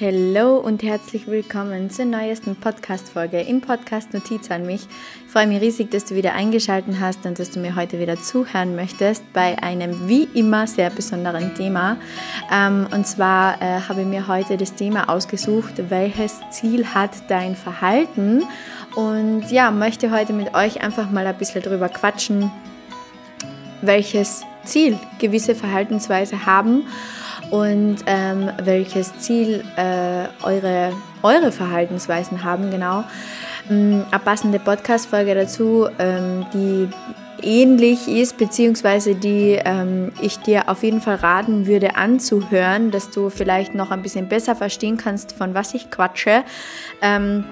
Hallo 0.00 0.58
und 0.58 0.84
herzlich 0.84 1.26
willkommen 1.26 1.90
zur 1.90 2.04
neuesten 2.04 2.54
Podcast-Folge 2.54 3.40
im 3.40 3.60
Podcast 3.60 4.14
Notiz 4.14 4.48
an 4.48 4.64
mich. 4.64 4.86
Ich 5.26 5.32
freue 5.32 5.48
mich 5.48 5.60
riesig, 5.60 5.90
dass 5.90 6.04
du 6.04 6.14
wieder 6.14 6.34
eingeschaltet 6.34 7.00
hast 7.00 7.26
und 7.26 7.40
dass 7.40 7.50
du 7.50 7.58
mir 7.58 7.74
heute 7.74 7.98
wieder 7.98 8.14
zuhören 8.14 8.76
möchtest 8.76 9.24
bei 9.32 9.60
einem 9.60 10.08
wie 10.08 10.28
immer 10.34 10.68
sehr 10.68 10.90
besonderen 10.90 11.52
Thema. 11.56 11.96
Ähm, 12.48 12.86
und 12.94 13.08
zwar 13.08 13.60
äh, 13.60 13.80
habe 13.88 14.02
ich 14.02 14.06
mir 14.06 14.28
heute 14.28 14.56
das 14.56 14.72
Thema 14.76 15.08
ausgesucht, 15.08 15.72
welches 15.88 16.38
Ziel 16.52 16.86
hat 16.86 17.10
dein 17.26 17.56
Verhalten? 17.56 18.44
Und 18.94 19.50
ja, 19.50 19.72
möchte 19.72 20.12
heute 20.12 20.32
mit 20.32 20.54
euch 20.54 20.80
einfach 20.80 21.10
mal 21.10 21.26
ein 21.26 21.36
bisschen 21.36 21.62
drüber 21.62 21.88
quatschen, 21.88 22.52
welches 23.82 24.42
Ziel 24.62 24.96
gewisse 25.18 25.56
Verhaltensweise 25.56 26.46
haben 26.46 26.84
und 27.50 27.96
ähm, 28.06 28.50
welches 28.62 29.16
Ziel 29.18 29.64
äh, 29.76 30.26
eure, 30.42 30.92
eure 31.22 31.52
Verhaltensweisen 31.52 32.44
haben, 32.44 32.70
genau. 32.70 33.04
Ähm, 33.70 34.04
eine 34.10 34.20
passende 34.20 34.58
Podcast-Folge 34.58 35.34
dazu, 35.34 35.88
ähm, 35.98 36.46
die 36.52 36.88
ähnlich 37.42 38.08
ist, 38.08 38.36
beziehungsweise 38.36 39.14
die 39.14 39.58
ähm, 39.64 40.12
ich 40.20 40.38
dir 40.38 40.68
auf 40.68 40.82
jeden 40.82 41.00
Fall 41.00 41.16
raten 41.16 41.66
würde 41.66 41.96
anzuhören, 41.96 42.90
dass 42.90 43.10
du 43.10 43.30
vielleicht 43.30 43.74
noch 43.74 43.90
ein 43.90 44.02
bisschen 44.02 44.28
besser 44.28 44.56
verstehen 44.56 44.96
kannst, 44.96 45.32
von 45.32 45.54
was 45.54 45.74
ich 45.74 45.90
quatsche. 45.90 46.44
Ähm, 47.00 47.44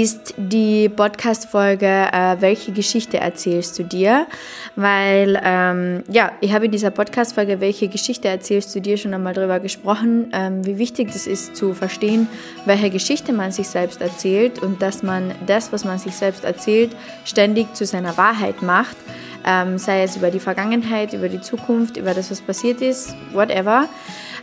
ist 0.00 0.34
die 0.36 0.88
Podcast-Folge 0.88 1.86
äh, 1.86 2.36
Welche 2.40 2.72
Geschichte 2.72 3.18
erzählst 3.18 3.78
du 3.78 3.84
dir? 3.84 4.26
Weil, 4.74 5.40
ähm, 5.44 6.02
ja, 6.08 6.32
ich 6.40 6.52
habe 6.52 6.64
in 6.64 6.72
dieser 6.72 6.90
Podcast-Folge 6.90 7.60
Welche 7.60 7.86
Geschichte 7.86 8.26
erzählst 8.26 8.74
du 8.74 8.80
dir 8.80 8.96
schon 8.96 9.14
einmal 9.14 9.34
darüber 9.34 9.60
gesprochen, 9.60 10.32
ähm, 10.32 10.66
wie 10.66 10.78
wichtig 10.78 11.10
es 11.14 11.28
ist 11.28 11.54
zu 11.54 11.74
verstehen, 11.74 12.26
welche 12.64 12.90
Geschichte 12.90 13.32
man 13.32 13.52
sich 13.52 13.68
selbst 13.68 14.00
erzählt 14.00 14.58
und 14.60 14.82
dass 14.82 15.04
man 15.04 15.30
das, 15.46 15.72
was 15.72 15.84
man 15.84 16.00
sich 16.00 16.16
selbst 16.16 16.42
erzählt, 16.42 16.90
ständig 17.24 17.72
zu 17.76 17.86
seiner 17.86 18.16
Wahrheit 18.16 18.62
macht. 18.62 18.96
Ähm, 19.46 19.78
sei 19.78 20.02
es 20.02 20.16
über 20.16 20.32
die 20.32 20.40
Vergangenheit, 20.40 21.12
über 21.12 21.28
die 21.28 21.40
Zukunft, 21.40 21.98
über 21.98 22.14
das, 22.14 22.32
was 22.32 22.40
passiert 22.40 22.80
ist, 22.80 23.14
whatever. 23.32 23.88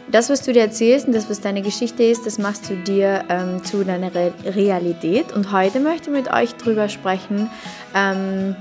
Das, 0.09 0.30
was 0.30 0.41
du 0.41 0.52
dir 0.52 0.63
erzählst 0.63 1.07
und 1.07 1.13
das, 1.13 1.30
was 1.30 1.41
deine 1.41 1.61
Geschichte 1.61 2.03
ist, 2.03 2.25
das 2.25 2.38
machst 2.38 2.69
du 2.69 2.75
dir 2.75 3.23
ähm, 3.30 3.63
zu 3.63 3.83
deiner 3.83 4.13
Re 4.13 4.33
Realität. 4.45 5.31
Und 5.31 5.52
heute 5.52 5.80
möchte 5.80 6.09
ich 6.09 6.16
mit 6.16 6.33
euch 6.33 6.53
darüber 6.55 6.89
sprechen, 6.89 7.49
ähm, 7.95 8.55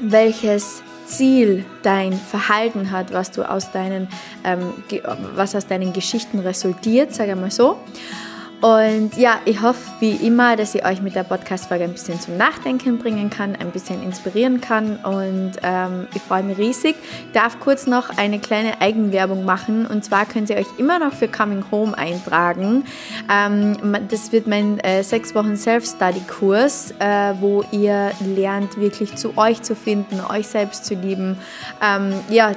welches 0.00 0.82
Ziel 1.06 1.64
dein 1.82 2.12
Verhalten 2.12 2.90
hat, 2.90 3.12
was 3.12 3.30
du 3.30 3.48
aus 3.48 3.72
deinen, 3.72 4.08
ähm, 4.44 4.72
was 5.34 5.54
aus 5.54 5.66
deinen 5.66 5.92
Geschichten 5.92 6.38
resultiert, 6.40 7.14
sage 7.14 7.32
ich 7.32 7.38
mal 7.38 7.50
so. 7.50 7.78
Und 8.60 9.16
ja, 9.16 9.38
ich 9.44 9.62
hoffe 9.62 9.80
wie 10.00 10.16
immer, 10.16 10.56
dass 10.56 10.74
ich 10.74 10.84
euch 10.84 11.00
mit 11.00 11.14
der 11.14 11.22
Podcast-Folge 11.22 11.84
ein 11.84 11.92
bisschen 11.92 12.20
zum 12.20 12.36
Nachdenken 12.36 12.98
bringen 12.98 13.30
kann, 13.30 13.54
ein 13.54 13.70
bisschen 13.70 14.02
inspirieren 14.02 14.60
kann 14.60 14.96
und 14.96 15.52
ähm, 15.62 16.08
ich 16.12 16.22
freue 16.22 16.42
mich 16.42 16.58
riesig. 16.58 16.96
Ich 17.26 17.32
darf 17.32 17.60
kurz 17.60 17.86
noch 17.86 18.18
eine 18.18 18.40
kleine 18.40 18.80
Eigenwerbung 18.80 19.44
machen 19.44 19.86
und 19.86 20.04
zwar 20.04 20.26
könnt 20.26 20.50
ihr 20.50 20.56
euch 20.56 20.66
immer 20.76 20.98
noch 20.98 21.12
für 21.12 21.28
Coming 21.28 21.64
Home 21.70 21.96
eintragen. 21.96 22.84
Ähm, 23.32 23.76
das 24.08 24.32
wird 24.32 24.48
mein 24.48 24.80
äh, 24.80 25.04
sechs 25.04 25.36
Wochen 25.36 25.56
Self-Study-Kurs, 25.56 26.94
äh, 26.98 27.34
wo 27.38 27.64
ihr 27.70 28.10
lernt, 28.26 28.76
wirklich 28.76 29.14
zu 29.14 29.38
euch 29.38 29.62
zu 29.62 29.76
finden, 29.76 30.20
euch 30.20 30.48
selbst 30.48 30.84
zu 30.84 30.94
lieben. 30.94 31.38
Ähm, 31.80 32.12
ja, 32.28 32.54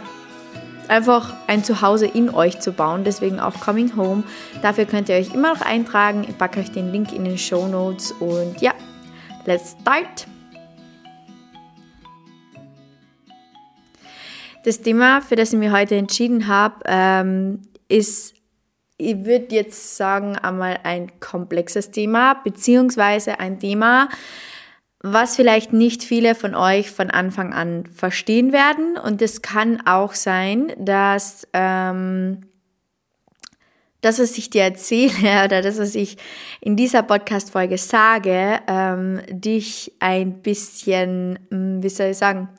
einfach 0.91 1.33
ein 1.47 1.63
Zuhause 1.63 2.05
in 2.05 2.29
euch 2.29 2.59
zu 2.59 2.73
bauen. 2.73 3.03
Deswegen 3.03 3.39
auch 3.39 3.59
Coming 3.61 3.95
Home. 3.95 4.23
Dafür 4.61 4.85
könnt 4.85 5.07
ihr 5.09 5.15
euch 5.15 5.33
immer 5.33 5.53
noch 5.53 5.61
eintragen. 5.61 6.25
Ich 6.27 6.37
packe 6.37 6.59
euch 6.59 6.71
den 6.71 6.91
Link 6.91 7.13
in 7.13 7.23
den 7.23 7.37
Show 7.37 7.67
Notes. 7.67 8.11
Und 8.19 8.61
ja, 8.61 8.73
let's 9.45 9.75
start. 9.81 10.27
Das 14.65 14.81
Thema, 14.81 15.21
für 15.21 15.35
das 15.35 15.53
ich 15.53 15.59
mich 15.59 15.71
heute 15.71 15.95
entschieden 15.95 16.47
habe, 16.47 16.75
ähm, 16.85 17.61
ist, 17.87 18.35
ich 18.97 19.25
würde 19.25 19.55
jetzt 19.55 19.95
sagen, 19.95 20.35
einmal 20.35 20.79
ein 20.83 21.19
komplexes 21.19 21.89
Thema, 21.89 22.35
beziehungsweise 22.43 23.39
ein 23.39 23.59
Thema, 23.59 24.09
was 25.03 25.35
vielleicht 25.35 25.73
nicht 25.73 26.03
viele 26.03 26.35
von 26.35 26.55
euch 26.55 26.91
von 26.91 27.09
Anfang 27.09 27.53
an 27.53 27.85
verstehen 27.87 28.51
werden. 28.51 28.97
Und 28.97 29.21
es 29.21 29.41
kann 29.41 29.85
auch 29.85 30.13
sein, 30.13 30.73
dass 30.77 31.47
ähm, 31.53 32.41
das, 34.01 34.19
was 34.19 34.37
ich 34.37 34.49
dir 34.49 34.63
erzähle 34.63 35.11
oder 35.45 35.61
das, 35.61 35.79
was 35.79 35.95
ich 35.95 36.17
in 36.59 36.75
dieser 36.75 37.03
Podcast-Folge 37.03 37.77
sage, 37.77 38.59
ähm, 38.67 39.21
dich 39.29 39.91
ein 39.99 40.41
bisschen, 40.41 41.39
hm, 41.49 41.81
wie 41.81 41.89
soll 41.89 42.07
ich 42.07 42.17
sagen, 42.17 42.49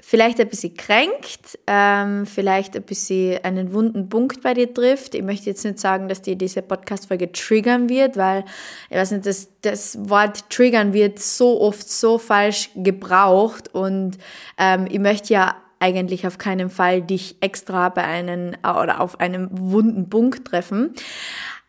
vielleicht 0.00 0.40
ein 0.40 0.48
bisschen 0.48 0.76
kränkt, 0.76 1.58
ähm, 1.66 2.26
vielleicht 2.26 2.76
ein 2.76 2.82
bisschen 2.82 3.42
einen 3.44 3.72
wunden 3.72 4.08
Punkt 4.08 4.42
bei 4.42 4.54
dir 4.54 4.72
trifft. 4.72 5.14
Ich 5.14 5.22
möchte 5.22 5.46
jetzt 5.46 5.64
nicht 5.64 5.78
sagen, 5.78 6.08
dass 6.08 6.22
dir 6.22 6.36
diese 6.36 6.62
Podcast-Folge 6.62 7.32
triggern 7.32 7.88
wird, 7.88 8.16
weil 8.16 8.44
ich 8.90 8.96
weiß 8.96 9.12
nicht, 9.12 9.26
das, 9.26 9.48
das 9.62 10.08
Wort 10.08 10.50
triggern 10.50 10.92
wird 10.92 11.18
so 11.18 11.60
oft 11.60 11.88
so 11.88 12.18
falsch 12.18 12.70
gebraucht 12.74 13.74
und 13.74 14.18
ähm, 14.58 14.86
ich 14.90 14.98
möchte 14.98 15.32
ja 15.32 15.56
eigentlich 15.78 16.26
auf 16.26 16.38
keinen 16.38 16.70
Fall 16.70 17.02
dich 17.02 17.36
extra 17.40 17.88
bei 17.90 18.04
einem 18.04 18.54
oder 18.62 19.00
auf 19.00 19.20
einem 19.20 19.48
wunden 19.52 20.08
Punkt 20.08 20.46
treffen. 20.46 20.94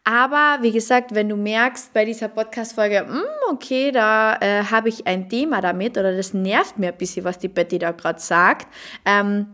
Aber 0.09 0.59
wie 0.61 0.71
gesagt, 0.71 1.13
wenn 1.13 1.27
du 1.27 1.35
merkst 1.35 1.91
bei 1.91 2.05
dieser 2.05 2.29
Podcast-Folge, 2.29 3.05
hm, 3.09 3.23
okay, 3.49 3.91
da 3.91 4.37
äh, 4.39 4.63
habe 4.63 4.87
ich 4.87 5.05
ein 5.05 5.27
Thema 5.27 5.59
damit 5.59 5.97
oder 5.97 6.15
das 6.15 6.33
nervt 6.33 6.79
mir 6.79 6.93
ein 6.93 6.97
bisschen, 6.97 7.25
was 7.25 7.39
die 7.39 7.49
Betty 7.49 7.77
da 7.77 7.91
gerade 7.91 8.21
sagt, 8.21 8.73
ähm, 9.03 9.47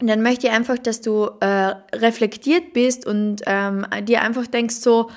dann 0.00 0.20
möchte 0.20 0.48
ich 0.48 0.52
einfach, 0.52 0.76
dass 0.76 1.00
du 1.00 1.30
äh, 1.40 1.72
reflektiert 1.94 2.74
bist 2.74 3.06
und 3.06 3.40
ähm, 3.46 3.86
dir 4.02 4.20
einfach 4.20 4.46
denkst 4.46 4.74
so, 4.74 5.08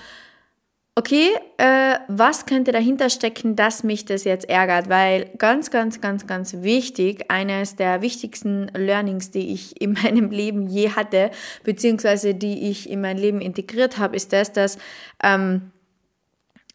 okay, 1.00 1.30
äh, 1.56 1.96
was 2.10 2.46
könnte 2.46 2.74
dahinter 2.74 3.10
stecken, 3.10 3.56
dass 3.56 3.84
mich 3.84 4.04
das 4.04 4.26
jetzt 4.26 4.50
ärgert? 4.50 4.90
Weil 4.90 5.32
ganz, 5.38 5.72
ganz, 5.72 6.02
ganz, 6.02 6.28
ganz 6.28 6.56
wichtig, 6.62 7.32
eines 7.32 7.78
der 7.78 8.02
wichtigsten 8.02 8.68
Learnings, 8.76 9.32
die 9.32 9.54
ich 9.54 9.82
in 9.82 9.94
meinem 9.94 10.30
Leben 10.30 10.68
je 10.68 10.92
hatte, 10.92 11.32
beziehungsweise 11.64 12.36
die 12.36 12.70
ich 12.70 12.90
in 12.90 13.00
mein 13.00 13.18
Leben 13.18 13.40
integriert 13.40 13.98
habe, 13.98 14.18
ist 14.18 14.34
das, 14.34 14.52
dass 14.52 14.78
ähm, 15.24 15.72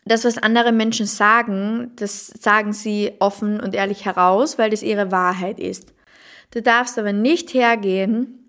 das, 0.06 0.24
was 0.24 0.38
andere 0.38 0.72
Menschen 0.72 1.04
sagen, 1.04 1.92
das 1.96 2.28
sagen 2.28 2.72
sie 2.72 3.12
offen 3.18 3.60
und 3.60 3.74
ehrlich 3.74 4.06
heraus, 4.06 4.58
weil 4.58 4.70
das 4.70 4.82
ihre 4.82 5.12
Wahrheit 5.12 5.60
ist. 5.60 5.92
Du 6.50 6.62
darfst 6.62 6.98
aber 6.98 7.12
nicht 7.12 7.52
hergehen 7.52 8.43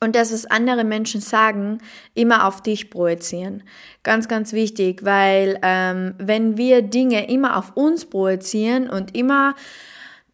und 0.00 0.14
das, 0.14 0.32
was 0.32 0.46
andere 0.46 0.84
Menschen 0.84 1.20
sagen, 1.20 1.78
immer 2.14 2.46
auf 2.46 2.62
dich 2.62 2.90
projizieren. 2.90 3.64
Ganz, 4.02 4.28
ganz 4.28 4.52
wichtig, 4.52 5.04
weil 5.04 5.58
ähm, 5.62 6.14
wenn 6.18 6.56
wir 6.56 6.82
Dinge 6.82 7.28
immer 7.28 7.56
auf 7.56 7.76
uns 7.76 8.04
projizieren 8.04 8.88
und 8.88 9.16
immer 9.16 9.54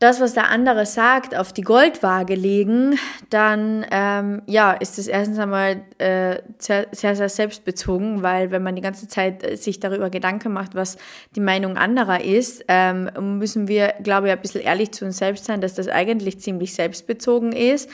das, 0.00 0.20
was 0.20 0.34
der 0.34 0.50
andere 0.50 0.86
sagt, 0.86 1.36
auf 1.36 1.52
die 1.52 1.62
Goldwaage 1.62 2.34
legen, 2.34 2.98
dann 3.30 3.86
ähm, 3.92 4.42
ja, 4.46 4.72
ist 4.72 4.98
es 4.98 5.06
erstens 5.06 5.38
einmal 5.38 5.82
äh, 5.98 6.38
sehr, 6.58 6.88
sehr, 6.90 7.14
sehr 7.14 7.28
selbstbezogen, 7.28 8.22
weil 8.22 8.50
wenn 8.50 8.62
man 8.62 8.74
die 8.74 8.82
ganze 8.82 9.06
Zeit 9.06 9.44
äh, 9.44 9.56
sich 9.56 9.78
darüber 9.78 10.10
Gedanken 10.10 10.52
macht, 10.52 10.74
was 10.74 10.98
die 11.36 11.40
Meinung 11.40 11.76
anderer 11.76 12.22
ist, 12.22 12.64
ähm, 12.66 13.38
müssen 13.38 13.68
wir, 13.68 13.94
glaube 14.02 14.26
ich, 14.26 14.32
ein 14.32 14.40
bisschen 14.40 14.62
ehrlich 14.62 14.90
zu 14.90 15.04
uns 15.04 15.18
selbst 15.18 15.44
sein, 15.44 15.60
dass 15.60 15.74
das 15.74 15.86
eigentlich 15.88 16.40
ziemlich 16.40 16.74
selbstbezogen 16.74 17.52
ist, 17.52 17.88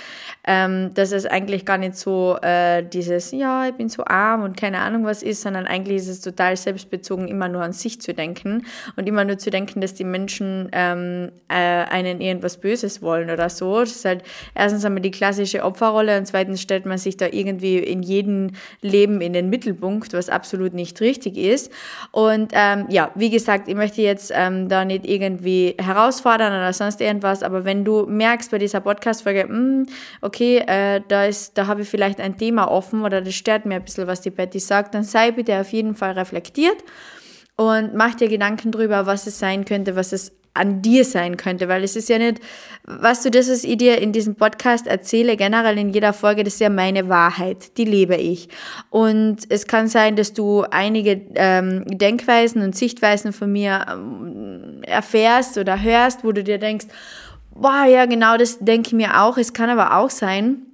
ähm, 0.44 0.92
dass 0.94 1.12
es 1.12 1.26
eigentlich 1.26 1.66
gar 1.66 1.78
nicht 1.78 1.96
so 1.96 2.38
äh, 2.40 2.82
dieses, 2.82 3.30
ja, 3.30 3.68
ich 3.68 3.74
bin 3.74 3.90
so 3.90 4.04
arm 4.06 4.42
und 4.42 4.56
keine 4.56 4.78
Ahnung 4.78 5.04
was 5.04 5.22
ist, 5.22 5.42
sondern 5.42 5.66
eigentlich 5.66 5.98
ist 5.98 6.08
es 6.08 6.22
total 6.22 6.56
selbstbezogen, 6.56 7.28
immer 7.28 7.48
nur 7.48 7.62
an 7.62 7.74
sich 7.74 8.00
zu 8.00 8.14
denken 8.14 8.64
und 8.96 9.06
immer 9.06 9.24
nur 9.24 9.36
zu 9.36 9.50
denken, 9.50 9.82
dass 9.82 9.92
die 9.92 10.04
Menschen 10.04 10.70
ähm, 10.72 11.30
äh, 11.48 11.89
einen 11.90 12.20
irgendwas 12.20 12.58
Böses 12.58 13.02
wollen 13.02 13.30
oder 13.30 13.48
so. 13.48 13.80
Das 13.80 13.90
ist 13.90 14.04
halt 14.04 14.22
erstens 14.54 14.84
einmal 14.84 15.02
die 15.02 15.10
klassische 15.10 15.64
Opferrolle 15.64 16.18
und 16.18 16.26
zweitens 16.26 16.60
stellt 16.60 16.86
man 16.86 16.98
sich 16.98 17.16
da 17.16 17.26
irgendwie 17.26 17.78
in 17.78 18.02
jedem 18.02 18.52
Leben 18.80 19.20
in 19.20 19.32
den 19.32 19.50
Mittelpunkt, 19.50 20.12
was 20.12 20.28
absolut 20.28 20.74
nicht 20.74 21.00
richtig 21.00 21.36
ist. 21.36 21.72
Und 22.12 22.52
ähm, 22.54 22.86
ja, 22.88 23.10
wie 23.14 23.30
gesagt, 23.30 23.68
ich 23.68 23.74
möchte 23.74 24.02
jetzt 24.02 24.32
ähm, 24.34 24.68
da 24.68 24.84
nicht 24.84 25.06
irgendwie 25.06 25.74
herausfordern 25.78 26.52
oder 26.52 26.72
sonst 26.72 27.00
irgendwas, 27.00 27.42
aber 27.42 27.64
wenn 27.64 27.84
du 27.84 28.06
merkst 28.06 28.50
bei 28.50 28.58
dieser 28.58 28.80
Podcast-Folge, 28.80 29.44
hm, 29.44 29.86
okay, 30.20 30.58
äh, 30.66 31.00
da, 31.08 31.28
da 31.54 31.66
habe 31.66 31.82
ich 31.82 31.88
vielleicht 31.88 32.20
ein 32.20 32.36
Thema 32.36 32.70
offen 32.70 33.02
oder 33.02 33.20
das 33.20 33.34
stört 33.34 33.66
mir 33.66 33.76
ein 33.76 33.84
bisschen, 33.84 34.06
was 34.06 34.20
die 34.20 34.30
Betty 34.30 34.58
sagt, 34.58 34.94
dann 34.94 35.04
sei 35.04 35.30
bitte 35.30 35.60
auf 35.60 35.72
jeden 35.72 35.94
Fall 35.94 36.12
reflektiert 36.12 36.78
und 37.60 37.94
mach 37.94 38.14
dir 38.14 38.28
Gedanken 38.28 38.72
drüber, 38.72 39.04
was 39.04 39.26
es 39.26 39.38
sein 39.38 39.66
könnte, 39.66 39.94
was 39.94 40.12
es 40.12 40.32
an 40.54 40.82
dir 40.82 41.04
sein 41.04 41.36
könnte, 41.36 41.68
weil 41.68 41.84
es 41.84 41.96
ist 41.96 42.08
ja 42.08 42.18
nicht, 42.18 42.40
was 42.84 43.22
du 43.22 43.30
das, 43.30 43.48
was 43.48 43.62
ich 43.62 43.76
dir 43.76 43.98
in 43.98 44.12
diesem 44.12 44.34
Podcast 44.34 44.86
erzähle, 44.86 45.36
generell 45.36 45.78
in 45.78 45.90
jeder 45.90 46.12
Folge, 46.12 46.42
das 46.42 46.54
ist 46.54 46.60
ja 46.60 46.70
meine 46.70 47.08
Wahrheit, 47.08 47.76
die 47.76 47.84
lebe 47.84 48.16
ich. 48.16 48.48
Und 48.90 49.38
es 49.48 49.66
kann 49.66 49.88
sein, 49.88 50.16
dass 50.16 50.32
du 50.32 50.62
einige 50.70 51.20
ähm, 51.34 51.84
Denkweisen 51.86 52.62
und 52.62 52.74
Sichtweisen 52.74 53.32
von 53.32 53.52
mir 53.52 53.86
ähm, 53.90 54.82
erfährst 54.82 55.56
oder 55.56 55.80
hörst, 55.80 56.24
wo 56.24 56.32
du 56.32 56.42
dir 56.42 56.58
denkst, 56.58 56.86
boah, 57.54 57.84
ja, 57.84 58.06
genau, 58.06 58.36
das 58.36 58.58
denke 58.58 58.88
ich 58.88 58.94
mir 58.94 59.22
auch. 59.22 59.36
Es 59.36 59.52
kann 59.52 59.70
aber 59.70 59.96
auch 59.96 60.10
sein, 60.10 60.66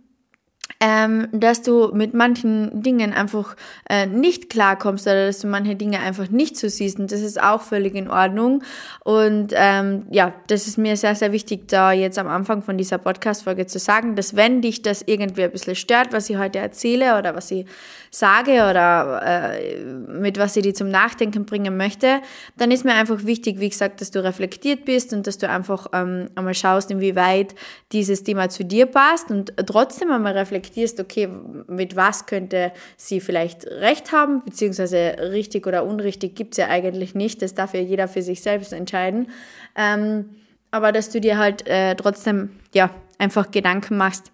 ähm, 0.81 1.29
dass 1.33 1.63
du 1.63 1.91
mit 1.95 2.13
manchen 2.13 2.83
Dingen 2.83 3.13
einfach 3.13 3.57
äh, 3.89 4.07
nicht 4.07 4.51
klarkommst 4.51 5.07
oder 5.07 5.27
dass 5.27 5.39
du 5.39 5.47
manche 5.47 5.75
Dinge 5.75 6.01
einfach 6.01 6.29
nicht 6.29 6.57
so 6.57 6.69
siehst. 6.69 6.99
Und 6.99 7.13
das 7.13 7.21
ist 7.21 7.41
auch 7.41 7.63
völlig 7.63 7.95
in 7.95 8.11
Ordnung. 8.11 8.63
Und 9.03 9.53
ähm, 9.55 10.07
ja, 10.11 10.35
das 10.49 10.67
ist 10.67 10.77
mir 10.77 10.97
sehr, 10.97 11.15
sehr 11.15 11.33
wichtig, 11.33 11.69
da 11.69 11.93
jetzt 11.93 12.19
am 12.19 12.29
Anfang 12.29 12.63
von 12.63 12.77
dieser 12.77 12.99
Podcast-Folge 12.99 13.67
zu 13.67 13.79
sagen, 13.79 14.17
dass 14.17 14.37
wenn 14.37 14.61
dich 14.61 14.83
das 14.83 15.03
irgendwie 15.07 15.45
ein 15.45 15.53
bisschen 15.53 15.77
stört, 15.77 16.13
was 16.13 16.29
ich 16.29 16.37
heute 16.37 16.59
erzähle 16.59 17.19
oder 17.19 17.35
was 17.35 17.51
ich 17.51 17.67
sage 18.11 18.53
oder 18.53 19.23
äh, 19.25 19.81
mit 19.83 20.39
was 20.39 20.57
ich 20.57 20.63
dir 20.63 20.75
zum 20.75 20.91
Nachdenken 20.91 21.47
bringen 21.47 21.77
möchte, 21.77 22.21
dann 22.57 22.71
ist 22.71 22.85
mir 22.85 22.95
einfach 22.95 23.25
wichtig, 23.25 23.61
wie 23.61 23.69
gesagt, 23.69 24.01
dass 24.01 24.11
du 24.11 24.23
reflektiert 24.23 24.85
bist 24.85 25.13
und 25.13 25.27
dass 25.27 25.39
du 25.39 25.49
einfach 25.49 25.87
ähm, 25.93 26.29
einmal 26.35 26.55
schaust, 26.55 26.91
inwieweit 26.91 27.55
dieses 27.93 28.23
Thema 28.25 28.49
zu 28.49 28.65
dir 28.65 28.87
passt 28.87 29.31
und 29.31 29.53
trotzdem 29.67 30.11
einmal 30.11 30.33
reflektierst, 30.33 30.56
okay, 31.01 31.29
mit 31.67 31.97
was 31.97 32.27
könnte 32.27 32.73
sie 32.97 33.21
vielleicht 33.21 33.67
recht 33.67 34.13
haben, 34.13 34.43
beziehungsweise 34.45 35.17
richtig 35.31 35.67
oder 35.67 35.85
unrichtig 35.85 36.35
gibt 36.35 36.55
es 36.55 36.59
ja 36.59 36.69
eigentlich 36.69 37.15
nicht, 37.15 37.43
das 37.43 37.55
darf 37.55 37.75
ja 37.75 37.81
jeder 37.81 38.09
für 38.09 38.23
sich 38.23 38.43
selbst 38.43 38.73
entscheiden. 38.73 39.31
Ähm, 39.77 40.31
aber 40.71 40.93
dass 40.93 41.11
du 41.11 41.21
dir 41.21 41.39
halt 41.39 41.67
äh, 41.67 41.95
trotzdem 41.95 42.51
ja 42.75 42.91
einfach 43.19 43.51
Gedanken 43.51 43.97
machst, 43.97 44.33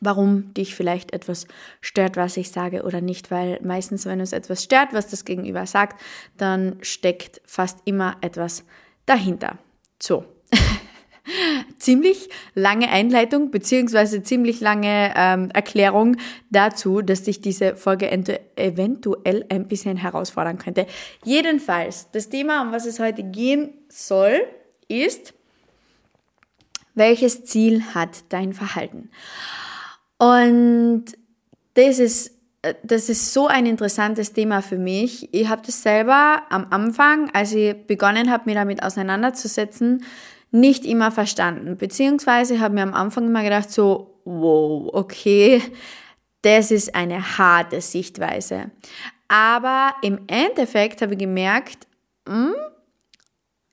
warum 0.00 0.52
dich 0.54 0.74
vielleicht 0.74 1.12
etwas 1.12 1.46
stört, 1.80 2.16
was 2.16 2.36
ich 2.36 2.50
sage 2.50 2.82
oder 2.82 3.00
nicht, 3.00 3.30
weil 3.30 3.58
meistens, 3.62 4.06
wenn 4.06 4.20
uns 4.20 4.32
etwas 4.32 4.64
stört, 4.64 4.92
was 4.92 5.08
das 5.08 5.24
Gegenüber 5.24 5.66
sagt, 5.66 6.00
dann 6.36 6.76
steckt 6.80 7.40
fast 7.44 7.78
immer 7.84 8.16
etwas 8.22 8.64
dahinter. 9.06 9.58
So. 10.00 10.24
ziemlich 11.80 12.28
lange 12.54 12.88
Einleitung 12.90 13.50
beziehungsweise 13.50 14.22
ziemlich 14.22 14.60
lange 14.60 15.12
ähm, 15.16 15.50
Erklärung 15.52 16.16
dazu, 16.50 17.02
dass 17.02 17.24
dich 17.24 17.40
diese 17.40 17.74
Folge 17.74 18.10
eventuell 18.10 19.46
ein 19.48 19.66
bisschen 19.66 19.96
herausfordern 19.96 20.58
könnte. 20.58 20.86
Jedenfalls, 21.24 22.10
das 22.12 22.28
Thema, 22.28 22.62
um 22.62 22.72
was 22.72 22.86
es 22.86 23.00
heute 23.00 23.24
gehen 23.24 23.70
soll, 23.88 24.42
ist, 24.88 25.34
welches 26.94 27.44
Ziel 27.44 27.82
hat 27.94 28.24
dein 28.28 28.52
Verhalten? 28.52 29.10
Und 30.18 31.04
das 31.74 31.98
ist, 31.98 32.32
das 32.82 33.08
ist 33.08 33.32
so 33.32 33.46
ein 33.46 33.64
interessantes 33.64 34.34
Thema 34.34 34.60
für 34.60 34.76
mich. 34.76 35.32
Ich 35.32 35.48
habe 35.48 35.62
das 35.64 35.82
selber 35.82 36.42
am 36.50 36.66
Anfang, 36.70 37.30
als 37.32 37.54
ich 37.54 37.74
begonnen 37.86 38.30
habe, 38.30 38.42
mich 38.46 38.54
damit 38.54 38.82
auseinanderzusetzen, 38.82 40.04
nicht 40.50 40.84
immer 40.84 41.10
verstanden. 41.10 41.76
Beziehungsweise 41.76 42.60
habe 42.60 42.74
mir 42.74 42.82
am 42.82 42.94
Anfang 42.94 43.26
immer 43.26 43.42
gedacht, 43.42 43.70
so, 43.70 44.20
wow, 44.24 44.90
okay, 44.92 45.62
das 46.42 46.70
ist 46.70 46.94
eine 46.94 47.38
harte 47.38 47.80
Sichtweise. 47.80 48.70
Aber 49.28 49.94
im 50.02 50.20
Endeffekt 50.26 51.02
habe 51.02 51.12
ich 51.12 51.18
gemerkt, 51.18 51.86
hm, 52.28 52.54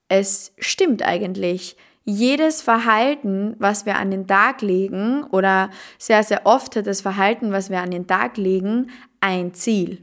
es 0.08 0.52
stimmt 0.58 1.02
eigentlich 1.02 1.76
jedes 2.04 2.62
Verhalten, 2.62 3.54
was 3.58 3.84
wir 3.84 3.96
an 3.96 4.10
den 4.10 4.26
Tag 4.26 4.62
legen, 4.62 5.24
oder 5.24 5.70
sehr, 5.98 6.22
sehr 6.22 6.46
oft 6.46 6.74
hat 6.76 6.86
das 6.86 7.02
Verhalten, 7.02 7.52
was 7.52 7.68
wir 7.68 7.80
an 7.80 7.90
den 7.90 8.06
Tag 8.06 8.38
legen, 8.38 8.90
ein 9.20 9.52
Ziel. 9.52 10.02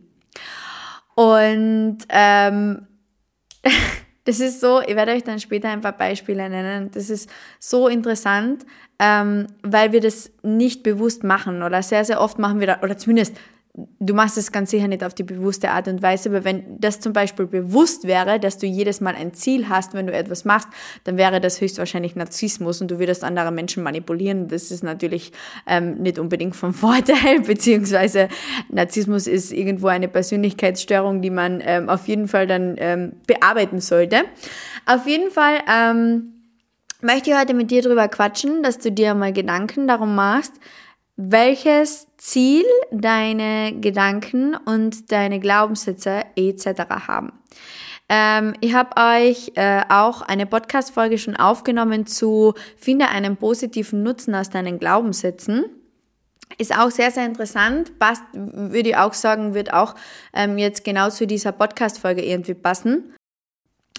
Und 1.15 1.99
ähm, 2.09 2.87
das 4.25 4.39
ist 4.39 4.59
so, 4.59 4.81
ich 4.81 4.95
werde 4.95 5.13
euch 5.13 5.23
dann 5.23 5.39
später 5.39 5.69
ein 5.69 5.81
paar 5.81 5.97
Beispiele 5.97 6.49
nennen. 6.49 6.91
Das 6.93 7.09
ist 7.09 7.29
so 7.59 7.87
interessant, 7.87 8.65
ähm, 8.99 9.47
weil 9.61 9.91
wir 9.91 10.01
das 10.01 10.31
nicht 10.41 10.83
bewusst 10.83 11.23
machen 11.23 11.63
oder 11.63 11.81
sehr, 11.83 12.03
sehr 12.05 12.19
oft 12.19 12.39
machen 12.39 12.59
wir 12.59 12.67
da, 12.67 12.79
oder 12.81 12.97
zumindest 12.97 13.35
du 13.99 14.13
machst 14.13 14.37
es 14.37 14.51
ganz 14.51 14.71
sicher 14.71 14.87
nicht 14.87 15.03
auf 15.03 15.13
die 15.13 15.23
bewusste 15.23 15.71
Art 15.71 15.87
und 15.87 16.01
Weise, 16.01 16.29
aber 16.29 16.45
wenn 16.45 16.79
das 16.79 16.99
zum 16.99 17.13
Beispiel 17.13 17.45
bewusst 17.45 18.05
wäre, 18.05 18.39
dass 18.39 18.57
du 18.57 18.65
jedes 18.65 19.01
Mal 19.01 19.15
ein 19.15 19.33
Ziel 19.33 19.67
hast, 19.67 19.93
wenn 19.93 20.07
du 20.07 20.13
etwas 20.13 20.45
machst, 20.45 20.69
dann 21.03 21.17
wäre 21.17 21.41
das 21.41 21.59
höchstwahrscheinlich 21.59 22.15
Narzissmus 22.15 22.81
und 22.81 22.89
du 22.89 22.99
würdest 22.99 23.23
andere 23.23 23.51
Menschen 23.51 23.83
manipulieren. 23.83 24.47
Das 24.47 24.71
ist 24.71 24.83
natürlich 24.83 25.33
ähm, 25.67 25.95
nicht 25.95 26.19
unbedingt 26.19 26.55
vom 26.55 26.73
Vorteil, 26.85 27.41
beziehungsweise 27.41 28.29
Narzissmus 28.69 29.27
ist 29.27 29.51
irgendwo 29.51 29.87
eine 29.87 30.07
Persönlichkeitsstörung, 30.07 31.21
die 31.21 31.31
man 31.31 31.61
ähm, 31.63 31.89
auf 31.89 32.07
jeden 32.07 32.27
Fall 32.27 32.47
dann 32.47 32.75
ähm, 32.77 33.13
bearbeiten 33.27 33.81
sollte. 33.81 34.23
Auf 34.85 35.05
jeden 35.05 35.31
Fall 35.31 35.59
ähm, 35.69 36.33
möchte 37.01 37.31
ich 37.31 37.37
heute 37.37 37.53
mit 37.53 37.71
dir 37.71 37.81
darüber 37.81 38.07
quatschen, 38.07 38.63
dass 38.63 38.77
du 38.77 38.91
dir 38.91 39.13
mal 39.15 39.33
Gedanken 39.33 39.87
darum 39.87 40.15
machst, 40.15 40.53
welches 41.17 42.07
Ziel 42.17 42.65
deine 42.91 43.73
Gedanken 43.79 44.55
und 44.55 45.11
deine 45.11 45.39
Glaubenssätze 45.39 46.23
etc. 46.35 47.07
haben. 47.07 47.31
Ähm, 48.07 48.53
ich 48.61 48.73
habe 48.73 48.95
euch 48.97 49.51
äh, 49.55 49.81
auch 49.89 50.21
eine 50.21 50.45
Podcast-Folge 50.45 51.17
schon 51.17 51.35
aufgenommen 51.35 52.05
zu 52.05 52.53
Finde 52.77 53.07
einen 53.09 53.37
positiven 53.37 54.03
Nutzen 54.03 54.35
aus 54.35 54.49
deinen 54.49 54.77
Glaubenssätzen. 54.77 55.65
Ist 56.57 56.77
auch 56.77 56.91
sehr, 56.91 57.09
sehr 57.11 57.25
interessant. 57.25 57.97
Passt, 57.97 58.23
würde 58.33 58.89
ich 58.89 58.97
auch 58.97 59.13
sagen, 59.13 59.55
wird 59.55 59.73
auch 59.73 59.95
ähm, 60.33 60.57
jetzt 60.57 60.83
genau 60.83 61.09
zu 61.09 61.25
dieser 61.25 61.51
Podcast-Folge 61.51 62.23
irgendwie 62.23 62.53
passen 62.53 63.15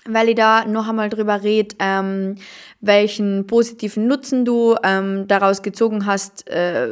weil 0.08 0.30
ich 0.30 0.34
da 0.34 0.64
noch 0.64 0.88
einmal 0.88 1.08
drüber 1.08 1.42
rede, 1.42 1.76
ähm, 1.78 2.36
welchen 2.80 3.46
positiven 3.46 4.06
Nutzen 4.06 4.44
du 4.44 4.76
ähm, 4.82 5.26
daraus 5.28 5.62
gezogen 5.62 6.06
hast, 6.06 6.48
äh, 6.48 6.88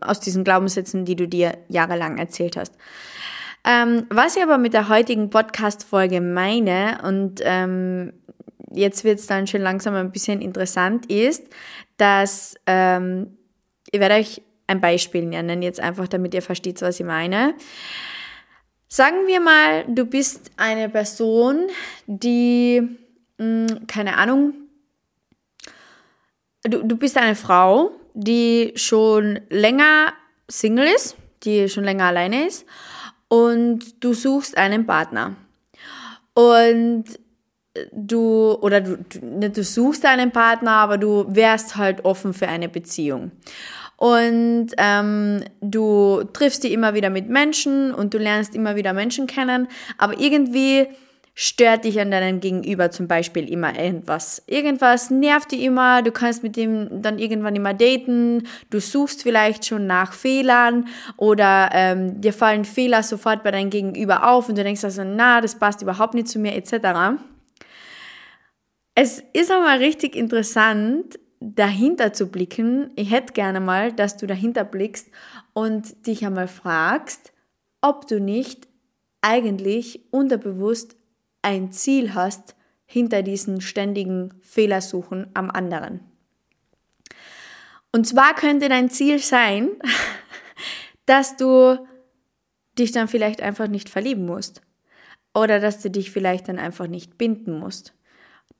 aus 0.00 0.20
diesen 0.20 0.44
Glaubenssätzen, 0.44 1.04
die 1.04 1.16
du 1.16 1.28
dir 1.28 1.58
jahrelang 1.68 2.18
erzählt 2.18 2.56
hast. 2.56 2.74
Ähm, 3.64 4.06
was 4.10 4.36
ich 4.36 4.42
aber 4.42 4.58
mit 4.58 4.72
der 4.72 4.88
heutigen 4.88 5.30
Podcast-Folge 5.30 6.20
meine, 6.20 7.00
und 7.02 7.40
ähm, 7.42 8.12
jetzt 8.72 9.04
wird 9.04 9.18
es 9.18 9.26
dann 9.26 9.46
schon 9.46 9.60
langsam 9.60 9.94
ein 9.94 10.12
bisschen 10.12 10.40
interessant, 10.40 11.10
ist, 11.10 11.44
dass 11.96 12.54
ähm, 12.66 13.36
ich 13.90 14.00
werde 14.00 14.14
euch 14.14 14.42
ein 14.66 14.80
Beispiel 14.80 15.24
nennen, 15.26 15.62
jetzt 15.62 15.80
einfach, 15.80 16.08
damit 16.08 16.34
ihr 16.34 16.42
versteht, 16.42 16.80
was 16.82 17.00
ich 17.00 17.06
meine. 17.06 17.54
Sagen 18.90 19.26
wir 19.26 19.38
mal, 19.38 19.84
du 19.86 20.06
bist 20.06 20.50
eine 20.56 20.88
Person, 20.88 21.66
die, 22.06 22.80
mh, 23.36 23.66
hm, 23.68 23.86
keine 23.86 24.16
Ahnung, 24.16 24.54
du, 26.64 26.82
du 26.82 26.96
bist 26.96 27.18
eine 27.18 27.34
Frau, 27.34 27.90
die 28.14 28.72
schon 28.76 29.40
länger 29.50 30.14
Single 30.48 30.86
ist, 30.86 31.16
die 31.44 31.68
schon 31.68 31.84
länger 31.84 32.06
alleine 32.06 32.46
ist 32.46 32.64
und 33.28 34.02
du 34.02 34.14
suchst 34.14 34.56
einen 34.56 34.86
Partner. 34.86 35.36
Und 36.32 37.04
du, 37.92 38.56
oder 38.62 38.80
du, 38.80 38.96
du, 38.96 39.50
du 39.50 39.64
suchst 39.64 40.06
einen 40.06 40.32
Partner, 40.32 40.72
aber 40.72 40.96
du 40.96 41.26
wärst 41.28 41.76
halt 41.76 42.06
offen 42.06 42.32
für 42.32 42.48
eine 42.48 42.70
Beziehung 42.70 43.32
und 43.98 44.68
ähm, 44.78 45.42
du 45.60 46.22
triffst 46.32 46.62
dich 46.62 46.70
immer 46.70 46.94
wieder 46.94 47.10
mit 47.10 47.28
Menschen 47.28 47.92
und 47.92 48.14
du 48.14 48.18
lernst 48.18 48.54
immer 48.54 48.76
wieder 48.76 48.92
Menschen 48.92 49.26
kennen, 49.26 49.66
aber 49.98 50.20
irgendwie 50.20 50.86
stört 51.34 51.84
dich 51.84 52.00
an 52.00 52.12
deinem 52.12 52.38
Gegenüber 52.38 52.92
zum 52.92 53.08
Beispiel 53.08 53.50
immer 53.50 53.76
irgendwas. 53.76 54.44
Irgendwas 54.46 55.10
nervt 55.10 55.50
dich 55.50 55.62
immer, 55.62 56.02
du 56.02 56.12
kannst 56.12 56.44
mit 56.44 56.56
dem 56.56 57.02
dann 57.02 57.18
irgendwann 57.18 57.56
immer 57.56 57.74
daten, 57.74 58.46
du 58.70 58.80
suchst 58.80 59.24
vielleicht 59.24 59.66
schon 59.66 59.88
nach 59.88 60.12
Fehlern 60.12 60.86
oder 61.16 61.70
ähm, 61.72 62.20
dir 62.20 62.32
fallen 62.32 62.64
Fehler 62.64 63.02
sofort 63.02 63.42
bei 63.42 63.50
deinem 63.50 63.70
Gegenüber 63.70 64.28
auf 64.30 64.48
und 64.48 64.56
du 64.56 64.62
denkst 64.62 64.84
also, 64.84 65.02
na, 65.02 65.40
das 65.40 65.58
passt 65.58 65.82
überhaupt 65.82 66.14
nicht 66.14 66.28
zu 66.28 66.38
mir 66.38 66.54
etc. 66.54 67.20
Es 68.94 69.24
ist 69.32 69.50
aber 69.50 69.80
richtig 69.80 70.14
interessant, 70.14 71.18
dahinter 71.40 72.12
zu 72.12 72.30
blicken. 72.30 72.90
Ich 72.96 73.10
hätte 73.10 73.32
gerne 73.32 73.60
mal, 73.60 73.92
dass 73.92 74.16
du 74.16 74.26
dahinter 74.26 74.64
blickst 74.64 75.08
und 75.52 76.06
dich 76.06 76.24
einmal 76.24 76.48
fragst, 76.48 77.32
ob 77.80 78.06
du 78.06 78.20
nicht 78.20 78.68
eigentlich 79.20 80.00
unterbewusst 80.10 80.96
ein 81.42 81.72
Ziel 81.72 82.14
hast 82.14 82.56
hinter 82.86 83.22
diesen 83.22 83.60
ständigen 83.60 84.34
Fehlersuchen 84.40 85.28
am 85.34 85.50
anderen. 85.50 86.00
Und 87.92 88.06
zwar 88.06 88.34
könnte 88.34 88.68
dein 88.68 88.90
Ziel 88.90 89.18
sein, 89.18 89.70
dass 91.06 91.36
du 91.36 91.78
dich 92.78 92.92
dann 92.92 93.08
vielleicht 93.08 93.42
einfach 93.42 93.68
nicht 93.68 93.88
verlieben 93.88 94.26
musst 94.26 94.62
oder 95.34 95.60
dass 95.60 95.80
du 95.80 95.90
dich 95.90 96.10
vielleicht 96.10 96.48
dann 96.48 96.58
einfach 96.58 96.86
nicht 96.86 97.18
binden 97.18 97.58
musst 97.58 97.94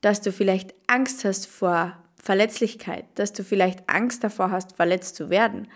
dass 0.01 0.21
du 0.21 0.31
vielleicht 0.31 0.73
Angst 0.87 1.25
hast 1.25 1.47
vor 1.47 1.97
Verletzlichkeit, 2.21 3.05
dass 3.15 3.33
du 3.33 3.43
vielleicht 3.43 3.89
Angst 3.89 4.23
davor 4.23 4.51
hast, 4.51 4.75
verletzt 4.75 5.15
zu 5.15 5.29
werden 5.29 5.67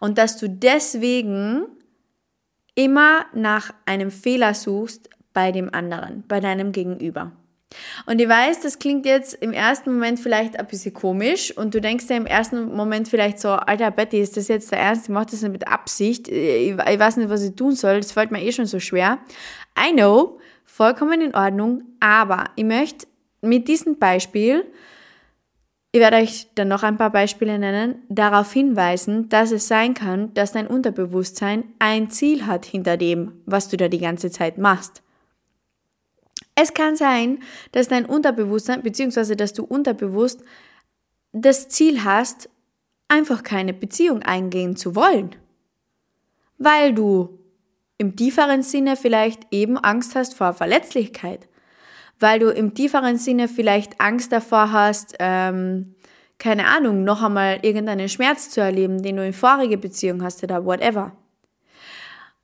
und 0.00 0.18
dass 0.18 0.36
du 0.36 0.48
deswegen 0.48 1.66
immer 2.74 3.26
nach 3.34 3.72
einem 3.86 4.10
Fehler 4.10 4.54
suchst 4.54 5.10
bei 5.32 5.52
dem 5.52 5.72
anderen, 5.72 6.24
bei 6.26 6.40
deinem 6.40 6.72
Gegenüber. 6.72 7.32
Und 8.06 8.20
ich 8.20 8.28
weiß, 8.28 8.60
das 8.60 8.78
klingt 8.78 9.06
jetzt 9.06 9.34
im 9.34 9.52
ersten 9.52 9.94
Moment 9.94 10.20
vielleicht 10.20 10.58
ein 10.58 10.66
bisschen 10.66 10.92
komisch 10.92 11.56
und 11.56 11.74
du 11.74 11.80
denkst 11.80 12.06
dir 12.06 12.16
im 12.16 12.26
ersten 12.26 12.74
Moment 12.74 13.08
vielleicht 13.08 13.38
so, 13.40 13.48
Alter 13.48 13.90
Betty, 13.90 14.20
ist 14.20 14.36
das 14.36 14.48
jetzt 14.48 14.70
der 14.72 14.80
Ernst? 14.80 15.04
Ich 15.04 15.08
mache 15.08 15.26
das 15.30 15.42
nicht 15.42 15.52
mit 15.52 15.68
Absicht. 15.68 16.28
Ich, 16.28 16.72
ich 16.72 16.76
weiß 16.76 17.16
nicht, 17.16 17.30
was 17.30 17.42
ich 17.42 17.54
tun 17.54 17.74
soll. 17.74 17.98
Das 17.98 18.12
fällt 18.12 18.30
mir 18.30 18.42
eh 18.42 18.52
schon 18.52 18.66
so 18.66 18.78
schwer. 18.78 19.18
I 19.78 19.92
know, 19.92 20.38
vollkommen 20.64 21.20
in 21.20 21.34
Ordnung, 21.34 21.82
aber 22.00 22.46
ich 22.56 22.64
möchte 22.64 23.06
mit 23.40 23.68
diesem 23.68 23.98
Beispiel 23.98 24.64
ich 25.94 26.00
werde 26.00 26.16
euch 26.16 26.48
dann 26.54 26.68
noch 26.68 26.82
ein 26.82 26.96
paar 26.96 27.10
Beispiele 27.10 27.58
nennen, 27.58 28.02
darauf 28.08 28.50
hinweisen, 28.50 29.28
dass 29.28 29.52
es 29.52 29.68
sein 29.68 29.92
kann, 29.92 30.32
dass 30.32 30.52
dein 30.52 30.66
Unterbewusstsein 30.66 31.64
ein 31.78 32.08
Ziel 32.10 32.46
hat 32.46 32.64
hinter 32.64 32.96
dem, 32.96 33.42
was 33.44 33.68
du 33.68 33.76
da 33.76 33.88
die 33.88 33.98
ganze 33.98 34.30
Zeit 34.30 34.56
machst. 34.56 35.02
Es 36.54 36.72
kann 36.72 36.96
sein, 36.96 37.40
dass 37.72 37.88
dein 37.88 38.06
Unterbewusstsein, 38.06 38.82
beziehungsweise 38.82 39.36
dass 39.36 39.52
du 39.52 39.64
unterbewusst 39.64 40.42
das 41.32 41.68
Ziel 41.68 42.04
hast, 42.04 42.48
einfach 43.08 43.42
keine 43.42 43.74
Beziehung 43.74 44.22
eingehen 44.22 44.76
zu 44.76 44.94
wollen. 44.94 45.36
Weil 46.56 46.94
du 46.94 47.38
im 47.98 48.16
tieferen 48.16 48.62
Sinne 48.62 48.96
vielleicht 48.96 49.46
eben 49.50 49.76
Angst 49.76 50.14
hast 50.14 50.34
vor 50.34 50.54
Verletzlichkeit 50.54 51.48
weil 52.22 52.38
du 52.38 52.50
im 52.50 52.74
tieferen 52.74 53.18
Sinne 53.18 53.48
vielleicht 53.48 54.00
Angst 54.00 54.32
davor 54.32 54.72
hast, 54.72 55.16
ähm, 55.18 55.94
keine 56.38 56.66
Ahnung, 56.66 57.04
noch 57.04 57.22
einmal 57.22 57.60
irgendeinen 57.62 58.08
Schmerz 58.08 58.50
zu 58.50 58.60
erleben, 58.60 59.02
den 59.02 59.16
du 59.16 59.24
in 59.24 59.32
vorige 59.32 59.78
Beziehung 59.78 60.22
hast 60.22 60.42
oder 60.42 60.64
whatever. 60.64 61.12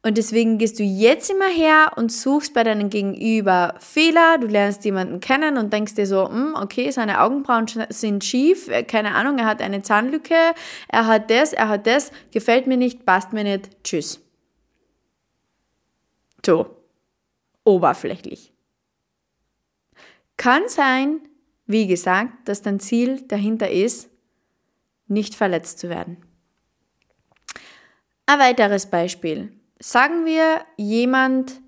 Und 0.02 0.16
deswegen 0.16 0.58
gehst 0.58 0.78
du 0.78 0.84
jetzt 0.84 1.28
immer 1.28 1.48
her 1.48 1.92
und 1.96 2.12
suchst 2.12 2.54
bei 2.54 2.62
deinem 2.62 2.88
Gegenüber 2.88 3.74
Fehler. 3.80 4.38
Du 4.38 4.46
lernst 4.46 4.84
jemanden 4.84 5.18
kennen 5.18 5.58
und 5.58 5.72
denkst 5.72 5.96
dir 5.96 6.06
so, 6.06 6.28
hm, 6.28 6.54
okay, 6.54 6.90
seine 6.92 7.20
Augenbrauen 7.20 7.66
sind 7.88 8.24
schief, 8.24 8.68
äh, 8.68 8.84
keine 8.84 9.14
Ahnung, 9.14 9.38
er 9.38 9.46
hat 9.46 9.60
eine 9.60 9.82
Zahnlücke, 9.82 10.34
er 10.88 11.06
hat 11.06 11.30
das, 11.30 11.52
er 11.52 11.68
hat 11.68 11.86
das, 11.86 12.12
gefällt 12.30 12.68
mir 12.68 12.76
nicht, 12.76 13.04
passt 13.04 13.32
mir 13.32 13.42
nicht, 13.42 13.70
tschüss. 13.82 14.20
So, 16.46 16.76
oberflächlich. 17.64 18.52
Kann 20.38 20.68
sein, 20.68 21.20
wie 21.66 21.86
gesagt, 21.86 22.48
dass 22.48 22.62
dein 22.62 22.80
Ziel 22.80 23.20
dahinter 23.28 23.70
ist, 23.70 24.08
nicht 25.08 25.34
verletzt 25.34 25.78
zu 25.80 25.90
werden. 25.90 26.16
Ein 28.24 28.38
weiteres 28.38 28.86
Beispiel. 28.86 29.52
Sagen 29.80 30.24
wir, 30.24 30.62
jemand, 30.76 31.60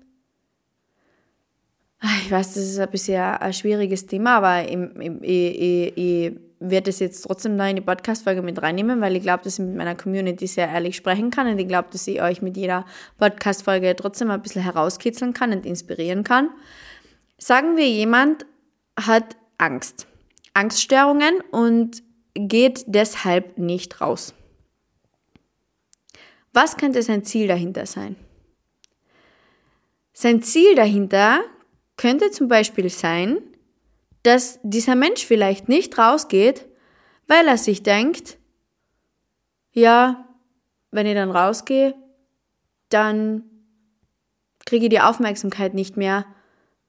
ah, 1.99 2.07
ich 2.23 2.31
weiß, 2.31 2.53
das 2.53 2.63
ist 2.63 2.79
ein 2.79 2.89
bisschen 2.89 3.21
ein 3.21 3.53
schwieriges 3.53 4.07
Thema, 4.07 4.37
aber 4.37 4.67
ich, 4.67 4.77
ich, 5.21 5.97
ich 5.97 6.39
werde 6.59 6.91
es 6.91 6.99
jetzt 6.99 7.23
trotzdem 7.23 7.55
noch 7.55 7.67
in 7.67 7.75
die 7.75 7.81
Podcast-Folge 7.81 8.41
mit 8.41 8.61
reinnehmen, 8.61 9.01
weil 9.01 9.15
ich 9.15 9.23
glaube, 9.23 9.43
dass 9.43 9.59
ich 9.59 9.65
mit 9.65 9.75
meiner 9.75 9.95
Community 9.95 10.47
sehr 10.47 10.69
ehrlich 10.69 10.95
sprechen 10.95 11.31
kann 11.31 11.47
und 11.47 11.59
ich 11.59 11.67
glaube, 11.67 11.89
dass 11.91 12.07
ich 12.07 12.21
euch 12.21 12.41
mit 12.41 12.55
jeder 12.55 12.85
Podcast-Folge 13.17 13.95
trotzdem 13.95 14.29
ein 14.29 14.41
bisschen 14.41 14.61
herauskitzeln 14.61 15.33
kann 15.33 15.51
und 15.51 15.65
inspirieren 15.65 16.23
kann. 16.23 16.49
Sagen 17.37 17.75
wir, 17.75 17.89
jemand 17.89 18.45
hat 18.99 19.37
Angst, 19.57 20.07
Angststörungen 20.53 21.41
und 21.51 22.03
geht 22.33 22.83
deshalb 22.87 23.57
nicht 23.57 24.01
raus. 24.01 24.33
Was 26.53 26.77
könnte 26.77 27.01
sein 27.01 27.23
Ziel 27.23 27.47
dahinter 27.47 27.85
sein? 27.85 28.15
Sein 30.13 30.41
Ziel 30.41 30.75
dahinter 30.75 31.41
könnte 31.97 32.31
zum 32.31 32.47
Beispiel 32.47 32.89
sein, 32.89 33.37
dass 34.23 34.59
dieser 34.63 34.95
Mensch 34.95 35.25
vielleicht 35.25 35.69
nicht 35.69 35.97
rausgeht, 35.97 36.67
weil 37.27 37.47
er 37.47 37.57
sich 37.57 37.83
denkt, 37.83 38.37
ja, 39.71 40.27
wenn 40.91 41.05
ich 41.05 41.15
dann 41.15 41.31
rausgehe, 41.31 41.95
dann 42.89 43.43
kriege 44.65 44.85
ich 44.85 44.89
die 44.89 44.99
Aufmerksamkeit 44.99 45.73
nicht 45.73 45.95
mehr 45.95 46.25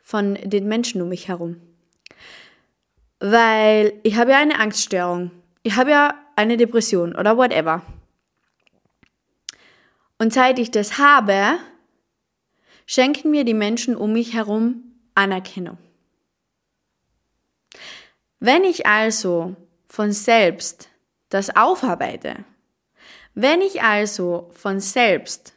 von 0.03 0.35
den 0.35 0.67
Menschen 0.67 1.01
um 1.01 1.09
mich 1.09 1.29
herum 1.29 1.61
weil 3.25 4.01
ich 4.03 4.17
habe 4.17 4.33
ja 4.33 4.39
eine 4.39 4.59
Angststörung. 4.59 5.31
Ich 5.63 5.77
habe 5.77 5.93
ja 5.93 6.15
eine 6.35 6.57
Depression 6.57 7.15
oder 7.15 7.37
whatever. 7.37 7.83
Und 10.19 10.33
seit 10.33 10.59
ich 10.59 10.73
das 10.73 10.99
habe, 10.99 11.59
schenken 12.85 13.31
mir 13.31 13.45
die 13.45 13.55
Menschen 13.55 13.97
um 13.97 14.13
mich 14.13 14.35
herum 14.35 14.83
Anerkennung. 15.15 15.79
Wenn 18.41 18.65
ich 18.65 18.87
also 18.87 19.55
von 19.87 20.11
selbst 20.11 20.89
das 21.29 21.55
aufarbeite, 21.55 22.45
wenn 23.35 23.61
ich 23.61 23.85
also 23.85 24.51
von 24.53 24.81
selbst 24.81 25.55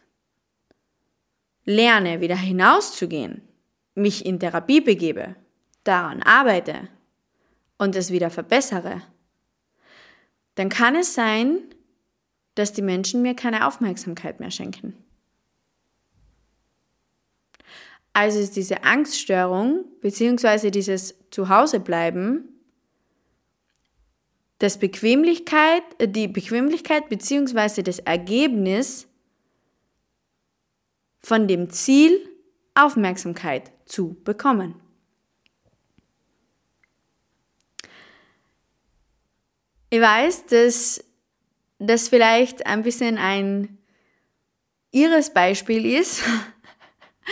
lerne, 1.64 2.22
wieder 2.22 2.38
hinauszugehen, 2.38 3.42
mich 3.96 4.24
in 4.24 4.40
Therapie 4.40 4.82
begebe, 4.82 5.36
daran 5.84 6.22
arbeite, 6.22 6.90
und 7.78 7.96
es 7.96 8.12
wieder 8.12 8.30
verbessere, 8.30 9.02
dann 10.56 10.70
kann 10.70 10.96
es 10.96 11.14
sein, 11.14 11.60
dass 12.56 12.74
die 12.74 12.82
Menschen 12.82 13.22
mir 13.22 13.36
keine 13.36 13.68
Aufmerksamkeit 13.68 14.40
mehr 14.40 14.52
schenken. 14.52 14.96
Also 18.14 18.40
ist 18.40 18.56
diese 18.56 18.84
Angststörung 18.84 19.84
bzw. 20.00 20.72
dieses 20.72 21.16
Zuhausebleiben 21.32 22.48
das 24.60 24.80
Bequemlichkeit, 24.80 25.84
äh, 25.98 26.08
die 26.08 26.28
Bequemlichkeit 26.30 27.10
bzw. 27.10 27.84
das 27.84 28.00
Ergebnis 28.00 29.08
von 31.20 31.48
dem 31.48 31.70
Ziel, 31.70 32.18
Aufmerksamkeit 32.74 33.72
zu 33.86 34.16
bekommen. 34.24 34.76
Ich 39.90 40.02
weiß, 40.02 40.48
dass 40.48 41.04
das 41.80 42.10
vielleicht 42.10 42.66
ein 42.66 42.84
bisschen 42.84 43.18
ein 43.18 43.78
ihres 44.92 45.34
Beispiel 45.34 45.86
ist, 45.86 46.24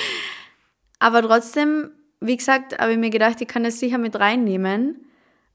aber 0.99 1.21
trotzdem, 1.21 1.91
wie 2.19 2.37
gesagt, 2.37 2.77
habe 2.77 2.91
ich 2.91 2.97
mir 2.97 3.09
gedacht, 3.09 3.41
ich 3.41 3.47
kann 3.47 3.63
das 3.63 3.79
sicher 3.79 3.97
mit 3.97 4.19
reinnehmen, 4.19 5.05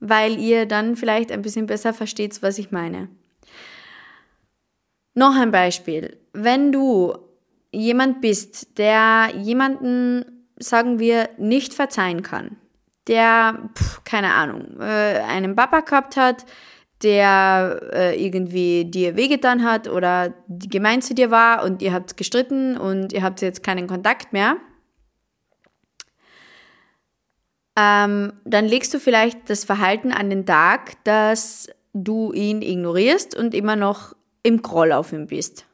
weil 0.00 0.38
ihr 0.38 0.66
dann 0.66 0.96
vielleicht 0.96 1.30
ein 1.30 1.42
bisschen 1.42 1.66
besser 1.66 1.92
versteht, 1.92 2.40
was 2.42 2.58
ich 2.58 2.70
meine. 2.70 3.08
Noch 5.14 5.34
ein 5.36 5.50
Beispiel. 5.50 6.16
Wenn 6.32 6.72
du 6.72 7.18
jemand 7.72 8.20
bist, 8.20 8.78
der 8.78 9.30
jemanden, 9.36 10.46
sagen 10.58 10.98
wir, 10.98 11.28
nicht 11.36 11.74
verzeihen 11.74 12.22
kann, 12.22 12.56
der, 13.06 13.70
pf, 13.74 14.04
keine 14.04 14.34
Ahnung, 14.34 14.80
äh, 14.80 15.20
einen 15.26 15.56
Papa 15.56 15.80
gehabt 15.80 16.16
hat, 16.16 16.44
der 17.02 17.80
äh, 17.92 18.24
irgendwie 18.24 18.84
dir 18.84 19.16
wehgetan 19.16 19.64
hat 19.64 19.88
oder 19.88 20.34
gemein 20.48 21.00
zu 21.02 21.14
dir 21.14 21.30
war 21.30 21.62
und 21.62 21.82
ihr 21.82 21.92
habt 21.92 22.16
gestritten 22.16 22.76
und 22.76 23.12
ihr 23.12 23.22
habt 23.22 23.40
jetzt 23.40 23.62
keinen 23.62 23.86
Kontakt 23.86 24.32
mehr, 24.32 24.56
ähm, 27.78 28.32
dann 28.44 28.64
legst 28.64 28.92
du 28.92 28.98
vielleicht 28.98 29.48
das 29.48 29.64
Verhalten 29.64 30.10
an 30.10 30.30
den 30.30 30.44
Tag, 30.44 31.04
dass 31.04 31.68
du 31.94 32.32
ihn 32.32 32.62
ignorierst 32.62 33.36
und 33.36 33.54
immer 33.54 33.76
noch 33.76 34.16
im 34.42 34.62
Groll 34.62 34.92
auf 34.92 35.12
ihn 35.12 35.28
bist. 35.28 35.66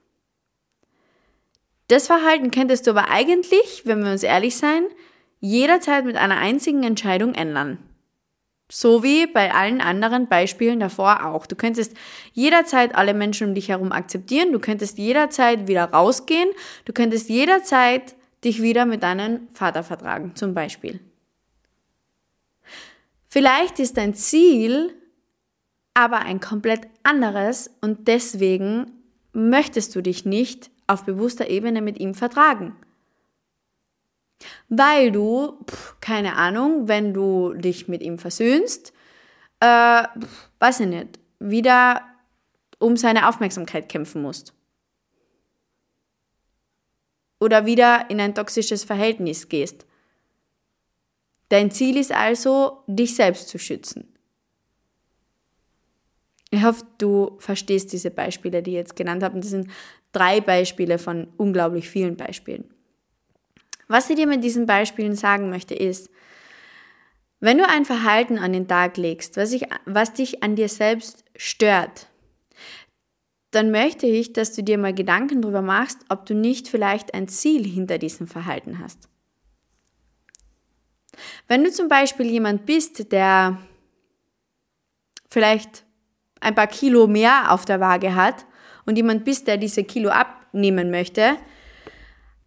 Das 1.89 2.07
Verhalten 2.07 2.51
könntest 2.51 2.87
du 2.87 2.91
aber 2.91 3.11
eigentlich, 3.11 3.83
wenn 3.85 4.03
wir 4.05 4.11
uns 4.11 4.23
ehrlich 4.23 4.57
sein, 4.57 4.85
jederzeit 5.41 6.05
mit 6.05 6.17
einer 6.17 6.39
einzigen 6.39 6.83
Entscheidung 6.83 7.35
ändern. 7.35 7.79
So 8.77 9.05
wie 9.05 9.29
bei 9.29 9.55
allen 9.55 9.81
anderen 9.81 10.27
Beispielen 10.27 10.81
davor 10.81 11.25
auch. 11.27 11.47
Du 11.47 11.55
könntest 11.55 11.97
jederzeit 12.33 12.97
alle 12.97 13.15
Menschen 13.15 13.51
um 13.51 13.55
dich 13.55 13.69
herum 13.69 13.93
akzeptieren, 13.93 14.51
du 14.51 14.59
könntest 14.59 14.99
jederzeit 14.99 15.69
wieder 15.69 15.85
rausgehen, 15.85 16.49
du 16.85 16.93
könntest 16.93 17.29
jederzeit 17.29 18.17
dich 18.43 18.61
wieder 18.63 18.85
mit 18.85 19.05
deinem 19.05 19.47
Vater 19.53 19.85
vertragen, 19.85 20.33
zum 20.35 20.55
Beispiel. 20.55 20.99
Vielleicht 23.29 23.79
ist 23.79 23.97
dein 23.97 24.15
Ziel 24.15 24.93
aber 25.95 26.19
ein 26.23 26.41
komplett 26.41 26.89
anderes 27.05 27.71
und 27.81 28.09
deswegen 28.09 28.91
möchtest 29.33 29.95
du 29.95 30.01
dich 30.01 30.25
nicht 30.25 30.73
auf 30.89 31.05
bewusster 31.05 31.49
Ebene 31.49 31.81
mit 31.81 32.01
ihm 32.01 32.15
vertragen. 32.15 32.75
Weil 34.69 35.13
du, 35.13 35.59
pff, 35.69 35.97
keine 36.01 36.37
Ahnung, 36.37 36.89
wenn 36.89 37.15
du 37.15 37.55
dich 37.55 37.89
mit 37.89 38.03
ihm 38.03 38.19
versöhnst, 38.19 38.93
äh, 39.61 40.03
weiß 40.59 40.81
ich 40.81 40.87
nicht, 40.87 41.19
wieder 41.39 42.03
um 42.79 42.97
seine 42.97 43.29
Aufmerksamkeit 43.29 43.89
kämpfen 43.89 44.23
musst. 44.23 44.53
Oder 47.41 47.67
wieder 47.67 48.11
in 48.11 48.21
ein 48.21 48.35
toxisches 48.35 48.85
Verhältnis 48.85 49.49
gehst. 49.49 49.87
Dein 51.49 51.71
Ziel 51.71 51.97
ist 51.97 52.13
also, 52.13 52.83
dich 52.87 53.15
selbst 53.15 53.49
zu 53.49 53.59
schützen. 53.59 54.15
Ich 56.51 56.63
hoffe, 56.63 56.85
du 56.99 57.37
verstehst 57.39 57.93
diese 57.93 58.11
Beispiele, 58.11 58.63
die 58.63 58.71
ich 58.71 58.77
jetzt 58.77 58.97
genannt 58.97 59.23
habe. 59.23 59.39
das 59.41 59.51
sind 59.51 59.71
drei 60.13 60.41
Beispiele 60.41 60.99
von 60.99 61.29
unglaublich 61.37 61.89
vielen 61.89 62.17
Beispielen. 62.17 62.74
Was 63.89 64.11
ich 64.11 64.17
dir 64.17 64.27
mit 64.27 64.43
diesen 64.43 64.67
Beispielen 64.67 65.15
sagen 65.15 65.51
möchte, 65.51 65.75
ist, 65.75 66.11
wenn 67.41 67.59
du 67.59 67.69
ein 67.69 67.85
Verhalten 67.85 68.39
an 68.39 68.53
den 68.53 68.69
Tag 68.69 68.97
legst, 68.97 69.37
was, 69.37 69.53
ich, 69.53 69.67
was 69.85 70.15
dich 70.15 70.43
an 70.43 70.57
dir 70.57 70.69
selbst 70.69 71.25
stört, 71.37 72.09
dann 73.51 73.71
möchte 73.71 74.07
ich, 74.07 74.33
dass 74.33 74.53
du 74.53 74.63
dir 74.63 74.79
mal 74.79 74.95
Gedanken 74.95 75.43
darüber 75.43 75.63
machst, 75.63 75.99
ob 76.09 76.27
du 76.27 76.35
nicht 76.35 76.69
vielleicht 76.69 77.15
ein 77.15 77.29
Ziel 77.29 77.65
hinter 77.65 77.99
diesem 77.99 78.27
Verhalten 78.27 78.79
hast. 78.79 79.09
Wenn 81.47 81.63
du 81.63 81.71
zum 81.71 81.89
Beispiel 81.89 82.27
jemand 82.27 82.67
bist, 82.67 83.13
der 83.13 83.59
vielleicht 85.31 85.85
ein 86.41 86.55
paar 86.55 86.67
Kilo 86.67 87.07
mehr 87.07 87.53
auf 87.53 87.65
der 87.65 87.81
Waage 87.81 88.15
hat 88.15 88.47
und 88.87 88.97
jemand 88.97 89.25
bist, 89.25 89.47
der 89.47 89.57
diese 89.57 89.85
Kilo 89.85 90.11
abnehmen 90.11 90.91
möchte, 90.91 91.37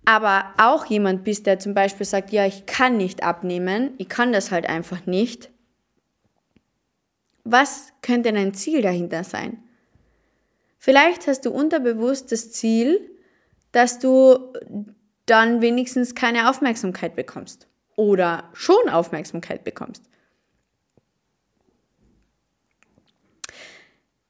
aber 0.08 0.54
auch 0.58 0.86
jemand 0.86 1.26
bist, 1.26 1.48
der 1.48 1.60
zum 1.60 1.74
Beispiel 1.74 2.06
sagt, 2.06 2.32
ja, 2.32 2.46
ich 2.46 2.66
kann 2.66 2.96
nicht 2.96 3.24
abnehmen, 3.24 3.94
ich 3.98 4.08
kann 4.08 4.32
das 4.32 4.52
halt 4.52 4.66
einfach 4.66 5.06
nicht, 5.06 5.50
was 7.44 7.92
könnte 8.02 8.32
dein 8.32 8.54
Ziel 8.54 8.82
dahinter 8.82 9.26
sein? 9.26 9.62
Vielleicht 10.80 11.28
hast 11.28 11.46
du 11.46 11.52
unterbewusst 11.52 12.32
das 12.32 12.54
Ziel, 12.54 13.02
dass 13.74 14.00
du 14.00 14.54
dann 15.26 15.60
wenigstens 15.60 16.16
keine 16.16 16.50
Aufmerksamkeit 16.50 17.18
bekommst 17.18 17.68
oder 17.98 18.50
schon 18.54 18.88
Aufmerksamkeit 18.88 19.66
bekommst. 19.66 20.04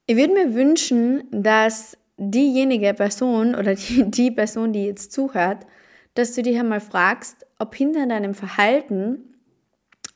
Ich 0.06 0.16
würde 0.16 0.32
mir 0.32 0.54
wünschen, 0.54 1.22
dass 1.30 1.96
diejenige 2.18 2.92
Person 2.94 3.54
oder 3.54 3.74
die, 3.74 4.04
die 4.10 4.30
Person, 4.30 4.72
die 4.72 4.84
jetzt 4.84 5.12
zuhört, 5.12 5.66
dass 6.14 6.34
du 6.34 6.42
dich 6.42 6.58
einmal 6.58 6.80
fragst, 6.80 7.46
ob 7.58 7.74
hinter 7.74 8.06
deinem 8.06 8.34
Verhalten 8.34 9.34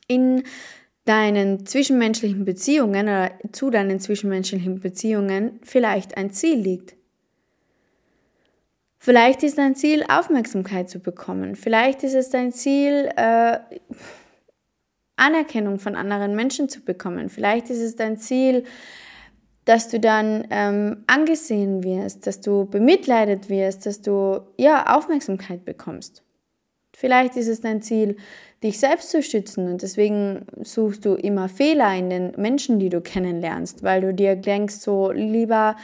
in 0.08 0.42
deinen 1.04 1.66
zwischenmenschlichen 1.66 2.44
Beziehungen 2.44 3.06
oder 3.08 3.30
zu 3.52 3.70
deinen 3.70 3.98
zwischenmenschlichen 3.98 4.80
Beziehungen 4.80 5.58
vielleicht 5.62 6.16
ein 6.16 6.30
Ziel 6.30 6.58
liegt. 6.58 6.94
Vielleicht 8.98 9.42
ist 9.42 9.58
dein 9.58 9.74
Ziel, 9.74 10.04
Aufmerksamkeit 10.08 10.88
zu 10.88 11.00
bekommen. 11.00 11.56
Vielleicht 11.56 12.04
ist 12.04 12.14
es 12.14 12.30
dein 12.30 12.52
Ziel, 12.52 13.10
äh, 13.16 13.58
Anerkennung 15.16 15.80
von 15.80 15.96
anderen 15.96 16.36
Menschen 16.36 16.68
zu 16.68 16.82
bekommen. 16.82 17.28
Vielleicht 17.28 17.68
ist 17.70 17.80
es 17.80 17.96
dein 17.96 18.16
Ziel, 18.16 18.64
dass 19.64 19.88
du 19.88 20.00
dann 20.00 20.46
ähm, 20.50 21.04
angesehen 21.06 21.84
wirst, 21.84 22.26
dass 22.26 22.40
du 22.40 22.66
bemitleidet 22.66 23.48
wirst, 23.48 23.86
dass 23.86 24.00
du 24.00 24.40
ja 24.56 24.96
Aufmerksamkeit 24.96 25.64
bekommst. 25.64 26.22
Vielleicht 26.94 27.36
ist 27.36 27.48
es 27.48 27.60
dein 27.60 27.80
Ziel, 27.80 28.16
dich 28.62 28.78
selbst 28.78 29.10
zu 29.10 29.22
schützen 29.22 29.68
und 29.68 29.82
deswegen 29.82 30.46
suchst 30.62 31.04
du 31.04 31.14
immer 31.14 31.48
Fehler 31.48 31.94
in 31.96 32.10
den 32.10 32.32
Menschen, 32.36 32.78
die 32.78 32.90
du 32.90 33.00
kennenlernst, 33.00 33.82
weil 33.82 34.00
du 34.00 34.14
dir 34.14 34.36
denkst, 34.36 34.74
so 34.74 35.10
lieber 35.10 35.76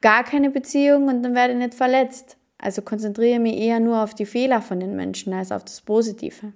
gar 0.00 0.24
keine 0.24 0.50
Beziehung 0.50 1.08
und 1.08 1.22
dann 1.22 1.34
werde 1.34 1.54
ich 1.54 1.58
nicht 1.58 1.74
verletzt. 1.74 2.36
Also 2.58 2.82
konzentriere 2.82 3.40
mich 3.40 3.58
eher 3.58 3.80
nur 3.80 4.02
auf 4.02 4.14
die 4.14 4.26
Fehler 4.26 4.62
von 4.62 4.80
den 4.80 4.96
Menschen 4.96 5.32
als 5.32 5.52
auf 5.52 5.64
das 5.64 5.80
Positive. 5.80 6.52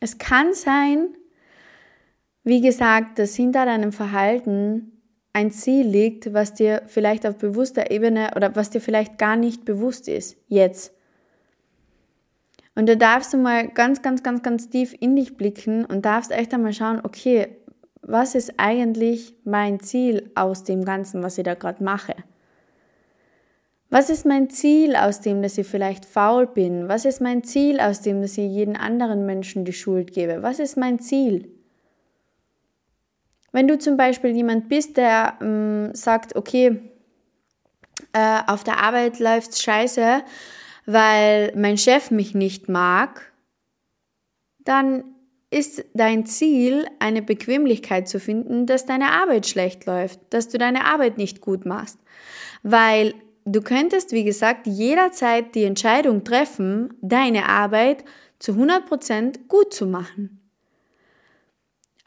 Es 0.00 0.18
kann 0.18 0.54
sein, 0.54 1.08
wie 2.48 2.62
gesagt, 2.62 3.18
dass 3.18 3.34
hinter 3.34 3.66
deinem 3.66 3.92
Verhalten 3.92 4.92
ein 5.32 5.50
Ziel 5.50 5.86
liegt, 5.86 6.32
was 6.32 6.54
dir 6.54 6.82
vielleicht 6.86 7.26
auf 7.26 7.36
bewusster 7.36 7.90
Ebene 7.90 8.30
oder 8.34 8.56
was 8.56 8.70
dir 8.70 8.80
vielleicht 8.80 9.18
gar 9.18 9.36
nicht 9.36 9.64
bewusst 9.64 10.08
ist, 10.08 10.36
jetzt. 10.48 10.92
Und 12.74 12.88
da 12.88 12.94
darfst 12.94 13.34
du 13.34 13.36
mal 13.36 13.68
ganz, 13.68 14.02
ganz, 14.02 14.22
ganz, 14.22 14.42
ganz 14.42 14.70
tief 14.70 14.94
in 14.98 15.14
dich 15.14 15.36
blicken 15.36 15.84
und 15.84 16.04
darfst 16.04 16.30
echt 16.30 16.54
einmal 16.54 16.72
schauen, 16.72 17.00
okay, 17.04 17.56
was 18.02 18.34
ist 18.34 18.54
eigentlich 18.56 19.34
mein 19.44 19.80
Ziel 19.80 20.30
aus 20.34 20.64
dem 20.64 20.84
Ganzen, 20.84 21.22
was 21.22 21.36
ich 21.36 21.44
da 21.44 21.54
gerade 21.54 21.84
mache? 21.84 22.14
Was 23.90 24.10
ist 24.10 24.24
mein 24.24 24.48
Ziel 24.48 24.96
aus 24.96 25.20
dem, 25.20 25.42
dass 25.42 25.58
ich 25.58 25.66
vielleicht 25.66 26.04
faul 26.04 26.46
bin? 26.46 26.88
Was 26.88 27.04
ist 27.04 27.20
mein 27.20 27.42
Ziel 27.42 27.80
aus 27.80 28.00
dem, 28.00 28.22
dass 28.22 28.38
ich 28.38 28.50
jeden 28.50 28.76
anderen 28.76 29.26
Menschen 29.26 29.64
die 29.64 29.72
Schuld 29.72 30.12
gebe? 30.12 30.42
Was 30.42 30.58
ist 30.58 30.76
mein 30.76 30.98
Ziel? 30.98 31.57
Wenn 33.52 33.68
du 33.68 33.78
zum 33.78 33.96
Beispiel 33.96 34.36
jemand 34.36 34.68
bist, 34.68 34.96
der 34.96 35.38
ähm, 35.40 35.94
sagt, 35.94 36.36
okay, 36.36 36.80
äh, 38.12 38.40
auf 38.46 38.64
der 38.64 38.78
Arbeit 38.78 39.18
läuft's 39.18 39.62
scheiße, 39.62 40.22
weil 40.86 41.52
mein 41.56 41.78
Chef 41.78 42.10
mich 42.10 42.34
nicht 42.34 42.68
mag, 42.68 43.32
dann 44.64 45.04
ist 45.50 45.84
dein 45.94 46.26
Ziel, 46.26 46.86
eine 46.98 47.22
Bequemlichkeit 47.22 48.08
zu 48.08 48.20
finden, 48.20 48.66
dass 48.66 48.84
deine 48.84 49.12
Arbeit 49.12 49.46
schlecht 49.46 49.86
läuft, 49.86 50.20
dass 50.30 50.48
du 50.48 50.58
deine 50.58 50.84
Arbeit 50.84 51.16
nicht 51.16 51.40
gut 51.40 51.64
machst. 51.64 51.98
Weil 52.62 53.14
du 53.46 53.62
könntest, 53.62 54.12
wie 54.12 54.24
gesagt, 54.24 54.66
jederzeit 54.66 55.54
die 55.54 55.64
Entscheidung 55.64 56.24
treffen, 56.24 56.92
deine 57.00 57.48
Arbeit 57.48 58.04
zu 58.38 58.52
100% 58.52 59.48
gut 59.48 59.72
zu 59.72 59.86
machen. 59.86 60.37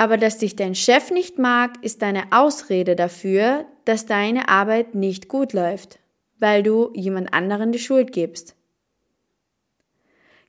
Aber 0.01 0.17
dass 0.17 0.39
dich 0.39 0.55
dein 0.55 0.73
Chef 0.73 1.11
nicht 1.11 1.37
mag, 1.37 1.73
ist 1.83 2.01
deine 2.01 2.31
Ausrede 2.31 2.95
dafür, 2.95 3.67
dass 3.85 4.07
deine 4.07 4.49
Arbeit 4.49 4.95
nicht 4.95 5.27
gut 5.27 5.53
läuft, 5.53 5.99
weil 6.39 6.63
du 6.63 6.91
jemand 6.95 7.35
anderen 7.35 7.71
die 7.71 7.77
Schuld 7.77 8.11
gibst. 8.11 8.55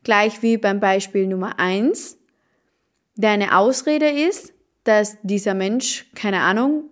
Gleich 0.05 0.41
wie 0.41 0.57
beim 0.57 0.81
Beispiel 0.81 1.27
Nummer 1.27 1.59
eins. 1.59 2.17
Deine 3.17 3.55
Ausrede 3.59 4.09
ist, 4.09 4.55
dass 4.85 5.19
dieser 5.23 5.53
Mensch, 5.53 6.07
keine 6.15 6.41
Ahnung, 6.41 6.85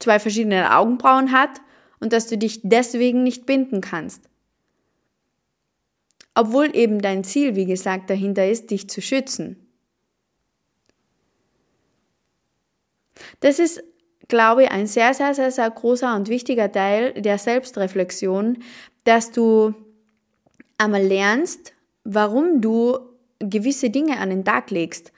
zwei 0.00 0.18
verschiedene 0.18 0.76
Augenbrauen 0.76 1.30
hat 1.30 1.60
und 2.00 2.12
dass 2.12 2.26
du 2.26 2.36
dich 2.36 2.62
deswegen 2.64 3.22
nicht 3.22 3.46
binden 3.46 3.80
kannst. 3.80 4.28
Obwohl 6.34 6.74
eben 6.74 7.00
dein 7.00 7.22
Ziel, 7.22 7.54
wie 7.54 7.66
gesagt, 7.66 8.10
dahinter 8.10 8.48
ist, 8.48 8.72
dich 8.72 8.90
zu 8.90 9.00
schützen. 9.00 9.59
Das 13.40 13.58
ist, 13.58 13.82
glaube 14.28 14.64
ich, 14.64 14.70
ein 14.70 14.86
sehr, 14.86 15.14
sehr, 15.14 15.34
sehr, 15.34 15.50
sehr 15.50 15.70
großer 15.70 16.14
und 16.14 16.28
wichtiger 16.28 16.70
Teil 16.70 17.12
der 17.14 17.38
Selbstreflexion, 17.38 18.58
dass 19.04 19.32
du 19.32 19.74
einmal 20.78 21.02
lernst, 21.02 21.72
warum 22.04 22.60
du 22.60 22.98
gewisse 23.38 23.90
Dinge 23.90 24.18
an 24.18 24.30
den 24.30 24.44
Tag 24.44 24.70
legst 24.70 25.12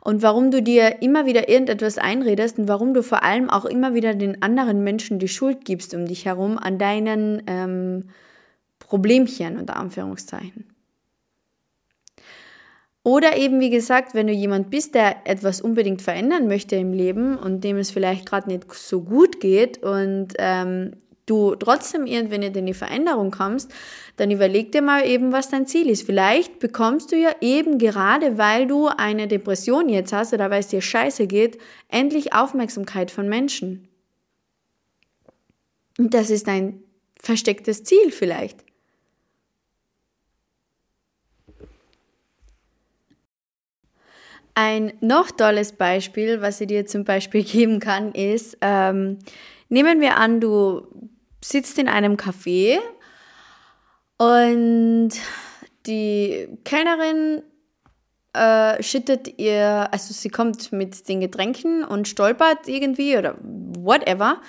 und 0.00 0.22
warum 0.22 0.50
du 0.50 0.62
dir 0.62 1.02
immer 1.02 1.26
wieder 1.26 1.48
irgendetwas 1.48 1.98
einredest 1.98 2.58
und 2.58 2.68
warum 2.68 2.94
du 2.94 3.02
vor 3.02 3.22
allem 3.22 3.50
auch 3.50 3.64
immer 3.64 3.94
wieder 3.94 4.14
den 4.14 4.42
anderen 4.42 4.84
Menschen 4.84 5.18
die 5.18 5.28
Schuld 5.28 5.64
gibst 5.64 5.94
um 5.94 6.06
dich 6.06 6.24
herum 6.26 6.58
an 6.58 6.78
deinen 6.78 7.42
ähm, 7.46 8.10
Problemchen 8.78 9.58
unter 9.58 9.76
Anführungszeichen. 9.76 10.73
Oder 13.04 13.36
eben, 13.36 13.60
wie 13.60 13.68
gesagt, 13.68 14.14
wenn 14.14 14.26
du 14.26 14.32
jemand 14.32 14.70
bist, 14.70 14.94
der 14.94 15.16
etwas 15.26 15.60
unbedingt 15.60 16.00
verändern 16.00 16.48
möchte 16.48 16.74
im 16.76 16.94
Leben 16.94 17.36
und 17.36 17.62
dem 17.62 17.76
es 17.76 17.90
vielleicht 17.90 18.24
gerade 18.24 18.48
nicht 18.48 18.72
so 18.72 19.02
gut 19.02 19.40
geht 19.40 19.82
und 19.82 20.28
ähm, 20.38 20.92
du 21.26 21.54
trotzdem 21.54 22.06
irgendwann 22.06 22.40
nicht 22.40 22.56
in 22.56 22.64
die 22.64 22.72
Veränderung 22.72 23.30
kommst, 23.30 23.70
dann 24.16 24.30
überleg 24.30 24.72
dir 24.72 24.80
mal 24.80 25.06
eben, 25.06 25.32
was 25.32 25.50
dein 25.50 25.66
Ziel 25.66 25.90
ist. 25.90 26.06
Vielleicht 26.06 26.58
bekommst 26.60 27.12
du 27.12 27.16
ja 27.16 27.30
eben 27.42 27.76
gerade, 27.76 28.38
weil 28.38 28.66
du 28.66 28.86
eine 28.86 29.28
Depression 29.28 29.90
jetzt 29.90 30.14
hast 30.14 30.32
oder 30.32 30.50
weil 30.50 30.60
es 30.60 30.68
dir 30.68 30.80
scheiße 30.80 31.26
geht, 31.26 31.58
endlich 31.88 32.32
Aufmerksamkeit 32.32 33.10
von 33.10 33.28
Menschen. 33.28 33.86
Und 35.98 36.14
das 36.14 36.30
ist 36.30 36.48
ein 36.48 36.82
verstecktes 37.20 37.84
Ziel 37.84 38.10
vielleicht. 38.10 38.63
Ein 44.54 44.92
noch 45.00 45.30
tolles 45.32 45.72
Beispiel, 45.72 46.40
was 46.40 46.60
ich 46.60 46.68
dir 46.68 46.86
zum 46.86 47.04
Beispiel 47.04 47.42
geben 47.44 47.80
kann, 47.80 48.12
ist, 48.12 48.56
ähm, 48.60 49.18
nehmen 49.68 50.00
wir 50.00 50.16
an, 50.16 50.40
du 50.40 50.86
sitzt 51.42 51.78
in 51.78 51.88
einem 51.88 52.16
Café 52.16 52.78
und 54.16 55.10
die 55.86 56.48
Kellnerin 56.64 57.42
äh, 58.32 58.82
schüttet 58.82 59.38
ihr, 59.38 59.88
also 59.92 60.14
sie 60.14 60.28
kommt 60.28 60.72
mit 60.72 61.08
den 61.08 61.20
Getränken 61.20 61.84
und 61.84 62.08
stolpert 62.08 62.68
irgendwie 62.68 63.18
oder 63.18 63.36
whatever. 63.40 64.40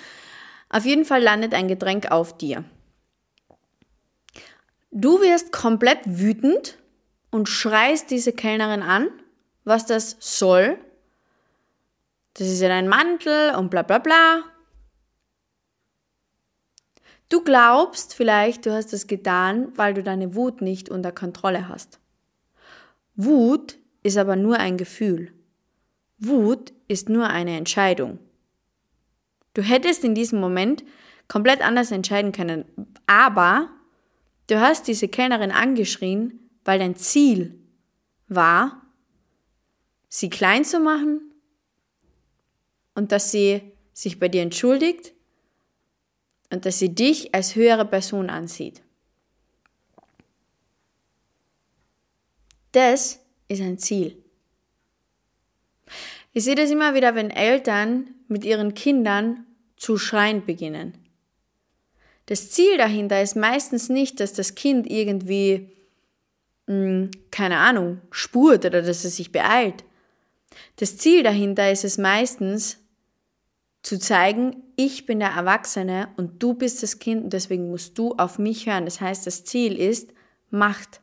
Auf 0.70 0.84
jeden 0.84 1.04
Fall 1.04 1.22
landet 1.22 1.54
ein 1.54 1.68
Getränk 1.68 2.10
auf 2.10 2.36
dir. 2.36 2.64
Du 4.90 5.20
wirst 5.20 5.52
komplett 5.52 5.98
wütend 6.04 6.78
und 7.30 7.48
schreist 7.48 8.10
diese 8.10 8.32
Kellnerin 8.32 8.82
an, 8.82 9.08
was 9.66 9.84
das 9.84 10.16
soll. 10.20 10.78
Das 12.34 12.46
ist 12.46 12.60
ja 12.60 12.68
dein 12.68 12.88
Mantel 12.88 13.54
und 13.56 13.68
bla 13.68 13.82
bla 13.82 13.98
bla. 13.98 14.44
Du 17.28 17.42
glaubst 17.42 18.14
vielleicht, 18.14 18.64
du 18.64 18.72
hast 18.72 18.92
das 18.92 19.08
getan, 19.08 19.76
weil 19.76 19.94
du 19.94 20.02
deine 20.02 20.34
Wut 20.36 20.62
nicht 20.62 20.88
unter 20.88 21.10
Kontrolle 21.10 21.68
hast. 21.68 21.98
Wut 23.16 23.78
ist 24.04 24.16
aber 24.16 24.36
nur 24.36 24.58
ein 24.58 24.76
Gefühl. 24.76 25.32
Wut 26.18 26.72
ist 26.86 27.08
nur 27.08 27.26
eine 27.26 27.56
Entscheidung. 27.56 28.20
Du 29.54 29.62
hättest 29.62 30.04
in 30.04 30.14
diesem 30.14 30.38
Moment 30.38 30.84
komplett 31.26 31.60
anders 31.60 31.90
entscheiden 31.90 32.30
können, 32.30 32.64
aber 33.08 33.70
du 34.46 34.60
hast 34.60 34.86
diese 34.86 35.08
Kellnerin 35.08 35.50
angeschrien, 35.50 36.38
weil 36.64 36.78
dein 36.78 36.94
Ziel 36.94 37.58
war, 38.28 38.85
sie 40.18 40.30
klein 40.30 40.64
zu 40.64 40.80
machen 40.80 41.20
und 42.94 43.12
dass 43.12 43.30
sie 43.30 43.60
sich 43.92 44.18
bei 44.18 44.28
dir 44.28 44.42
entschuldigt 44.42 45.12
und 46.50 46.64
dass 46.64 46.78
sie 46.78 46.94
dich 46.94 47.34
als 47.34 47.54
höhere 47.54 47.84
Person 47.84 48.30
ansieht. 48.30 48.82
Das 52.72 53.20
ist 53.48 53.60
ein 53.60 53.78
Ziel. 53.78 54.22
Ich 56.32 56.44
sehe 56.44 56.54
das 56.54 56.70
immer 56.70 56.94
wieder, 56.94 57.14
wenn 57.14 57.30
Eltern 57.30 58.14
mit 58.28 58.44
ihren 58.44 58.74
Kindern 58.74 59.46
zu 59.76 59.96
schreien 59.96 60.44
beginnen. 60.44 60.98
Das 62.26 62.50
Ziel 62.50 62.76
dahinter 62.76 63.22
ist 63.22 63.36
meistens 63.36 63.88
nicht, 63.88 64.20
dass 64.20 64.32
das 64.32 64.54
Kind 64.54 64.90
irgendwie, 64.90 65.70
mh, 66.66 66.74
hm, 66.74 67.10
keine 67.30 67.58
Ahnung, 67.58 68.00
spurt 68.10 68.64
oder 68.64 68.82
dass 68.82 69.04
es 69.04 69.16
sich 69.16 69.32
beeilt. 69.32 69.85
Das 70.76 70.96
Ziel 70.96 71.22
dahinter 71.22 71.70
ist 71.70 71.84
es 71.84 71.98
meistens, 71.98 72.78
zu 73.82 74.00
zeigen, 74.00 74.64
ich 74.74 75.06
bin 75.06 75.20
der 75.20 75.30
Erwachsene 75.30 76.08
und 76.16 76.42
du 76.42 76.54
bist 76.54 76.82
das 76.82 76.98
Kind 76.98 77.22
und 77.22 77.32
deswegen 77.32 77.70
musst 77.70 77.96
du 77.98 78.14
auf 78.16 78.36
mich 78.38 78.66
hören. 78.66 78.84
Das 78.84 79.00
heißt, 79.00 79.24
das 79.26 79.44
Ziel 79.44 79.78
ist 79.78 80.12
Macht 80.50 81.00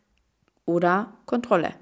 oder 0.65 1.13
Kontrolle. 1.25 1.73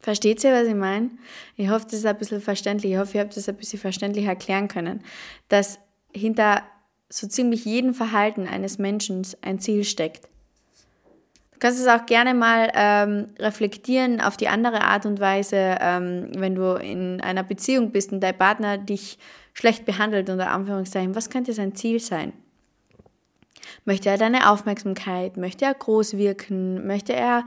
Versteht 0.00 0.42
ihr, 0.42 0.52
was 0.52 0.66
ich 0.66 0.74
meine? 0.74 1.10
Ich 1.56 1.70
hoffe, 1.70 1.84
das 1.84 1.94
ist 1.94 2.06
ein 2.06 2.18
bisschen 2.18 2.40
verständlich. 2.40 2.92
Ich 2.92 2.98
hoffe, 2.98 3.18
ihr 3.18 3.20
habt 3.20 3.36
das 3.36 3.48
ein 3.48 3.56
bisschen 3.56 3.78
verständlich 3.78 4.24
erklären 4.24 4.66
können, 4.66 5.04
dass 5.48 5.78
hinter 6.12 6.64
so 7.08 7.28
ziemlich 7.28 7.64
jedem 7.64 7.94
Verhalten 7.94 8.48
eines 8.48 8.78
Menschen 8.78 9.24
ein 9.42 9.60
Ziel 9.60 9.84
steckt. 9.84 10.28
Du 11.62 11.68
kannst 11.68 11.80
es 11.80 11.86
auch 11.86 12.06
gerne 12.06 12.34
mal 12.34 12.72
ähm, 12.74 13.28
reflektieren 13.38 14.20
auf 14.20 14.36
die 14.36 14.48
andere 14.48 14.80
Art 14.80 15.06
und 15.06 15.20
Weise, 15.20 15.76
ähm, 15.80 16.32
wenn 16.34 16.56
du 16.56 16.74
in 16.74 17.20
einer 17.20 17.44
Beziehung 17.44 17.92
bist 17.92 18.10
und 18.10 18.18
dein 18.18 18.36
Partner 18.36 18.78
dich 18.78 19.16
schlecht 19.52 19.84
behandelt, 19.84 20.28
unter 20.28 20.50
Anführungszeichen. 20.50 21.14
Was 21.14 21.30
könnte 21.30 21.52
sein 21.52 21.76
Ziel 21.76 22.00
sein? 22.00 22.32
Möchte 23.84 24.08
er 24.08 24.18
deine 24.18 24.50
Aufmerksamkeit? 24.50 25.36
Möchte 25.36 25.64
er 25.64 25.74
groß 25.74 26.16
wirken? 26.16 26.84
Möchte 26.84 27.12
er 27.12 27.44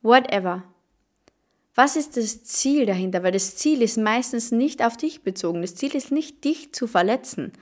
whatever? 0.00 0.62
Was 1.74 1.96
ist 1.96 2.16
das 2.16 2.44
Ziel 2.44 2.86
dahinter? 2.86 3.22
Weil 3.22 3.32
das 3.32 3.56
Ziel 3.56 3.82
ist 3.82 3.98
meistens 3.98 4.52
nicht 4.52 4.82
auf 4.82 4.96
dich 4.96 5.22
bezogen. 5.22 5.60
Das 5.60 5.74
Ziel 5.74 5.94
ist 5.94 6.12
nicht, 6.12 6.44
dich 6.44 6.72
zu 6.72 6.86
verletzen. 6.86 7.52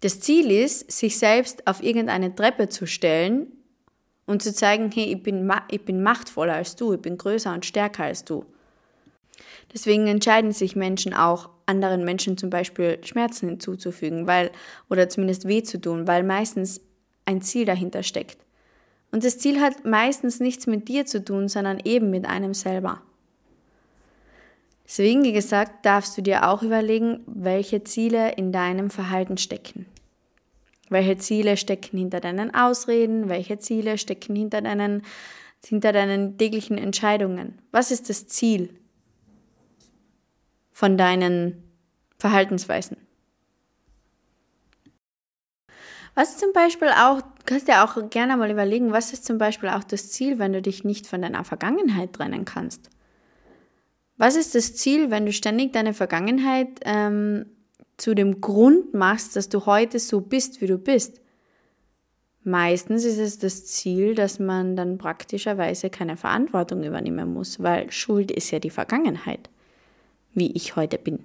Das 0.00 0.20
Ziel 0.20 0.50
ist, 0.50 0.90
sich 0.90 1.18
selbst 1.18 1.66
auf 1.66 1.82
irgendeine 1.82 2.34
Treppe 2.34 2.70
zu 2.70 2.86
stellen 2.86 3.52
und 4.30 4.42
zu 4.42 4.54
zeigen, 4.54 4.90
hey, 4.92 5.12
ich 5.12 5.22
bin, 5.22 5.52
ich 5.70 5.84
bin 5.84 6.04
machtvoller 6.04 6.54
als 6.54 6.76
du, 6.76 6.94
ich 6.94 7.00
bin 7.00 7.18
größer 7.18 7.52
und 7.52 7.66
stärker 7.66 8.04
als 8.04 8.24
du. 8.24 8.44
Deswegen 9.74 10.06
entscheiden 10.06 10.52
sich 10.52 10.76
Menschen 10.76 11.14
auch, 11.14 11.50
anderen 11.66 12.04
Menschen 12.04 12.36
zum 12.38 12.48
Beispiel 12.48 12.98
Schmerzen 13.04 13.48
hinzuzufügen, 13.48 14.28
weil, 14.28 14.52
oder 14.88 15.08
zumindest 15.08 15.48
weh 15.48 15.64
zu 15.64 15.80
tun, 15.80 16.06
weil 16.06 16.22
meistens 16.22 16.80
ein 17.24 17.42
Ziel 17.42 17.64
dahinter 17.64 18.04
steckt. 18.04 18.38
Und 19.10 19.24
das 19.24 19.38
Ziel 19.38 19.60
hat 19.60 19.84
meistens 19.84 20.38
nichts 20.38 20.68
mit 20.68 20.86
dir 20.86 21.06
zu 21.06 21.24
tun, 21.24 21.48
sondern 21.48 21.80
eben 21.84 22.10
mit 22.10 22.24
einem 22.24 22.54
selber. 22.54 23.00
Deswegen, 24.84 25.24
wie 25.24 25.32
gesagt, 25.32 25.84
darfst 25.84 26.16
du 26.16 26.22
dir 26.22 26.48
auch 26.48 26.62
überlegen, 26.62 27.20
welche 27.26 27.82
Ziele 27.82 28.32
in 28.32 28.52
deinem 28.52 28.90
Verhalten 28.90 29.38
stecken. 29.38 29.86
Welche 30.90 31.16
Ziele 31.16 31.56
stecken 31.56 31.96
hinter 31.96 32.20
deinen 32.20 32.52
Ausreden? 32.52 33.28
Welche 33.28 33.58
Ziele 33.58 33.96
stecken 33.96 34.34
hinter 34.34 34.60
deinen, 34.60 35.02
hinter 35.64 35.92
deinen 35.92 36.36
täglichen 36.36 36.76
Entscheidungen? 36.76 37.62
Was 37.70 37.92
ist 37.92 38.10
das 38.10 38.26
Ziel 38.26 38.74
von 40.72 40.98
deinen 40.98 41.62
Verhaltensweisen? 42.18 42.96
Was 46.16 46.38
zum 46.38 46.52
Beispiel 46.52 46.88
auch, 46.88 47.20
du 47.22 47.44
kannst 47.46 47.68
dir 47.68 47.84
auch 47.84 48.10
gerne 48.10 48.36
mal 48.36 48.50
überlegen, 48.50 48.90
was 48.90 49.12
ist 49.12 49.24
zum 49.24 49.38
Beispiel 49.38 49.68
auch 49.68 49.84
das 49.84 50.10
Ziel, 50.10 50.40
wenn 50.40 50.52
du 50.52 50.60
dich 50.60 50.82
nicht 50.82 51.06
von 51.06 51.22
deiner 51.22 51.44
Vergangenheit 51.44 52.14
trennen 52.14 52.44
kannst? 52.44 52.90
Was 54.16 54.34
ist 54.34 54.56
das 54.56 54.74
Ziel, 54.74 55.12
wenn 55.12 55.24
du 55.24 55.32
ständig 55.32 55.72
deine 55.72 55.94
Vergangenheit 55.94 56.80
ähm, 56.84 57.46
zu 58.00 58.14
dem 58.14 58.40
Grund 58.40 58.94
machst, 58.94 59.36
dass 59.36 59.48
du 59.48 59.66
heute 59.66 59.98
so 59.98 60.20
bist, 60.20 60.60
wie 60.60 60.66
du 60.66 60.78
bist? 60.78 61.20
Meistens 62.42 63.04
ist 63.04 63.18
es 63.18 63.38
das 63.38 63.66
Ziel, 63.66 64.14
dass 64.14 64.38
man 64.38 64.74
dann 64.74 64.96
praktischerweise 64.96 65.90
keine 65.90 66.16
Verantwortung 66.16 66.82
übernehmen 66.82 67.34
muss, 67.34 67.62
weil 67.62 67.92
Schuld 67.92 68.30
ist 68.30 68.50
ja 68.50 68.58
die 68.58 68.70
Vergangenheit, 68.70 69.50
wie 70.32 70.50
ich 70.52 70.76
heute 70.76 70.96
bin. 70.96 71.18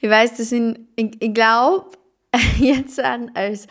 Ich 0.00 0.08
weiß, 0.08 0.36
das 0.36 0.48
sind, 0.48 0.80
ich, 0.96 1.14
ich 1.20 1.34
glaube, 1.34 1.90
jetzt 2.58 2.98
an 2.98 3.30
als 3.34 3.66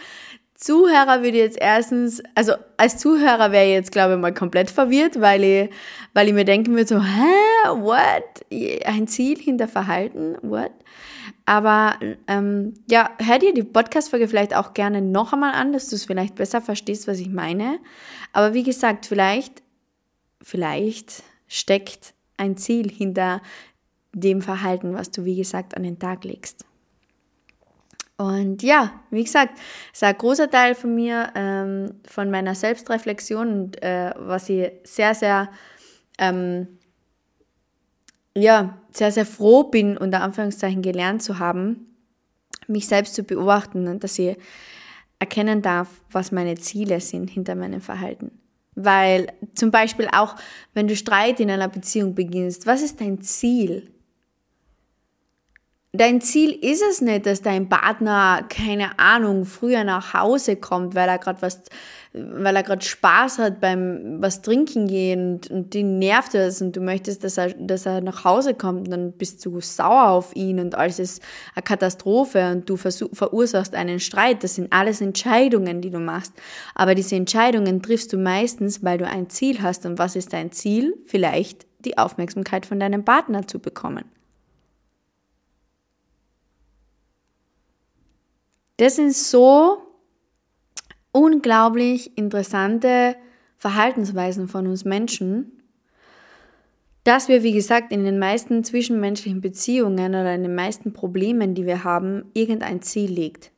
Zuhörer 0.61 1.23
würde 1.23 1.39
jetzt 1.39 1.57
erstens, 1.59 2.21
also 2.35 2.53
als 2.77 2.99
Zuhörer 2.99 3.51
wäre 3.51 3.65
ich 3.65 3.71
jetzt, 3.71 3.91
glaube 3.91 4.13
ich, 4.13 4.19
mal 4.19 4.33
komplett 4.33 4.69
verwirrt, 4.69 5.19
weil 5.19 5.43
ich, 5.43 5.69
weil 6.13 6.27
ich 6.27 6.33
mir 6.35 6.45
denken 6.45 6.75
würde, 6.75 6.87
so, 6.87 7.01
hä, 7.01 7.50
what? 7.69 8.23
Ein 8.85 9.07
Ziel 9.07 9.37
hinter 9.39 9.67
Verhalten, 9.67 10.37
what? 10.41 10.71
Aber 11.45 11.95
ähm, 12.27 12.73
ja, 12.89 13.11
hör 13.19 13.39
dir 13.39 13.53
die 13.53 13.63
Podcast-Folge 13.63 14.27
vielleicht 14.27 14.55
auch 14.55 14.73
gerne 14.73 15.01
noch 15.01 15.33
einmal 15.33 15.53
an, 15.53 15.73
dass 15.73 15.89
du 15.89 15.95
es 15.95 16.05
vielleicht 16.05 16.35
besser 16.35 16.61
verstehst, 16.61 17.07
was 17.07 17.19
ich 17.19 17.29
meine. 17.29 17.79
Aber 18.33 18.53
wie 18.53 18.63
gesagt, 18.63 19.05
vielleicht, 19.05 19.61
vielleicht 20.41 21.23
steckt 21.47 22.13
ein 22.37 22.57
Ziel 22.57 22.89
hinter 22.89 23.41
dem 24.13 24.41
Verhalten, 24.41 24.93
was 24.93 25.11
du, 25.11 25.25
wie 25.25 25.35
gesagt, 25.35 25.75
an 25.75 25.83
den 25.83 25.99
Tag 25.99 26.23
legst. 26.23 26.65
Und 28.17 28.61
ja, 28.61 29.01
wie 29.09 29.23
gesagt, 29.23 29.57
es 29.91 29.97
ist 29.97 30.03
ein 30.03 30.17
großer 30.17 30.49
Teil 30.49 30.75
von 30.75 30.93
mir, 30.93 31.31
ähm, 31.33 31.95
von 32.07 32.29
meiner 32.29 32.53
Selbstreflexion 32.53 33.47
und 33.51 33.81
äh, 33.81 34.11
was 34.15 34.47
ich 34.47 34.71
sehr, 34.83 35.15
sehr, 35.15 35.49
ähm, 36.19 36.67
ja, 38.35 38.77
sehr, 38.91 39.11
sehr 39.11 39.25
froh 39.25 39.63
bin, 39.63 39.97
unter 39.97 40.21
Anführungszeichen 40.21 40.81
gelernt 40.81 41.21
zu 41.21 41.39
haben, 41.39 41.87
mich 42.67 42.87
selbst 42.87 43.15
zu 43.15 43.23
beobachten 43.23 43.87
und 43.87 44.03
dass 44.03 44.19
ich 44.19 44.37
erkennen 45.19 45.61
darf, 45.61 45.87
was 46.11 46.31
meine 46.31 46.55
Ziele 46.55 46.99
sind 46.99 47.29
hinter 47.29 47.55
meinem 47.55 47.81
Verhalten. 47.81 48.31
Weil 48.75 49.27
zum 49.53 49.69
Beispiel 49.69 50.07
auch, 50.11 50.35
wenn 50.73 50.87
du 50.87 50.95
Streit 50.95 51.39
in 51.39 51.51
einer 51.51 51.67
Beziehung 51.67 52.15
beginnst, 52.15 52.65
was 52.65 52.81
ist 52.81 53.01
dein 53.01 53.21
Ziel? 53.21 53.91
Dein 55.93 56.21
Ziel 56.21 56.51
ist 56.51 56.81
es 56.81 57.01
nicht, 57.01 57.25
dass 57.25 57.41
dein 57.41 57.67
Partner, 57.67 58.45
keine 58.47 58.97
Ahnung, 58.97 59.43
früher 59.45 59.83
nach 59.83 60.13
Hause 60.13 60.55
kommt, 60.55 60.95
weil 60.95 61.09
er 61.09 61.19
gerade 61.19 61.41
was, 61.41 61.61
weil 62.13 62.55
er 62.57 62.63
gerade 62.63 62.83
Spaß 62.83 63.39
hat 63.39 63.61
beim 63.61 64.21
was 64.21 64.41
trinken 64.41 64.87
gehen 64.87 65.33
und, 65.33 65.49
und 65.49 65.73
die 65.73 65.83
nervt 65.83 66.35
es 66.35 66.61
und 66.61 66.75
du 66.75 66.81
möchtest, 66.81 67.23
dass 67.23 67.37
er, 67.37 67.53
dass 67.53 67.85
er 67.85 68.01
nach 68.01 68.25
Hause 68.25 68.53
kommt 68.53 68.87
und 68.87 68.91
dann 68.91 69.11
bist 69.13 69.45
du 69.45 69.61
sauer 69.61 70.09
auf 70.09 70.35
ihn 70.35 70.59
und 70.59 70.75
alles 70.75 70.99
ist 70.99 71.23
eine 71.55 71.63
Katastrophe 71.63 72.51
und 72.51 72.69
du 72.69 72.75
verursachst 72.75 73.75
einen 73.75 74.01
Streit. 74.01 74.43
Das 74.43 74.55
sind 74.55 74.73
alles 74.73 74.99
Entscheidungen, 74.99 75.81
die 75.81 75.89
du 75.89 75.99
machst. 75.99 76.33
Aber 76.75 76.95
diese 76.95 77.15
Entscheidungen 77.15 77.81
triffst 77.81 78.11
du 78.11 78.17
meistens, 78.17 78.83
weil 78.83 78.97
du 78.97 79.07
ein 79.07 79.29
Ziel 79.29 79.61
hast. 79.61 79.85
Und 79.85 79.97
was 79.97 80.17
ist 80.17 80.33
dein 80.33 80.51
Ziel? 80.51 80.95
Vielleicht 81.05 81.65
die 81.79 81.97
Aufmerksamkeit 81.97 82.65
von 82.65 82.79
deinem 82.79 83.05
Partner 83.05 83.47
zu 83.47 83.59
bekommen. 83.59 84.03
Das 88.75 88.95
sind 88.95 89.13
so 89.13 89.90
unglaublich 91.11 92.17
interessante 92.17 93.15
Verhaltensweisen 93.57 94.47
von 94.47 94.67
uns 94.67 94.85
Menschen, 94.85 95.61
dass 97.03 97.27
wir, 97.27 97.43
wie 97.43 97.53
gesagt, 97.53 97.91
in 97.91 98.03
den 98.03 98.19
meisten 98.19 98.63
zwischenmenschlichen 98.63 99.41
Beziehungen 99.41 100.11
oder 100.11 100.35
in 100.35 100.43
den 100.43 100.55
meisten 100.55 100.93
Problemen, 100.93 101.55
die 101.55 101.65
wir 101.65 101.83
haben, 101.83 102.29
irgendein 102.33 102.81
Ziel 102.81 103.09
liegt. 103.09 103.51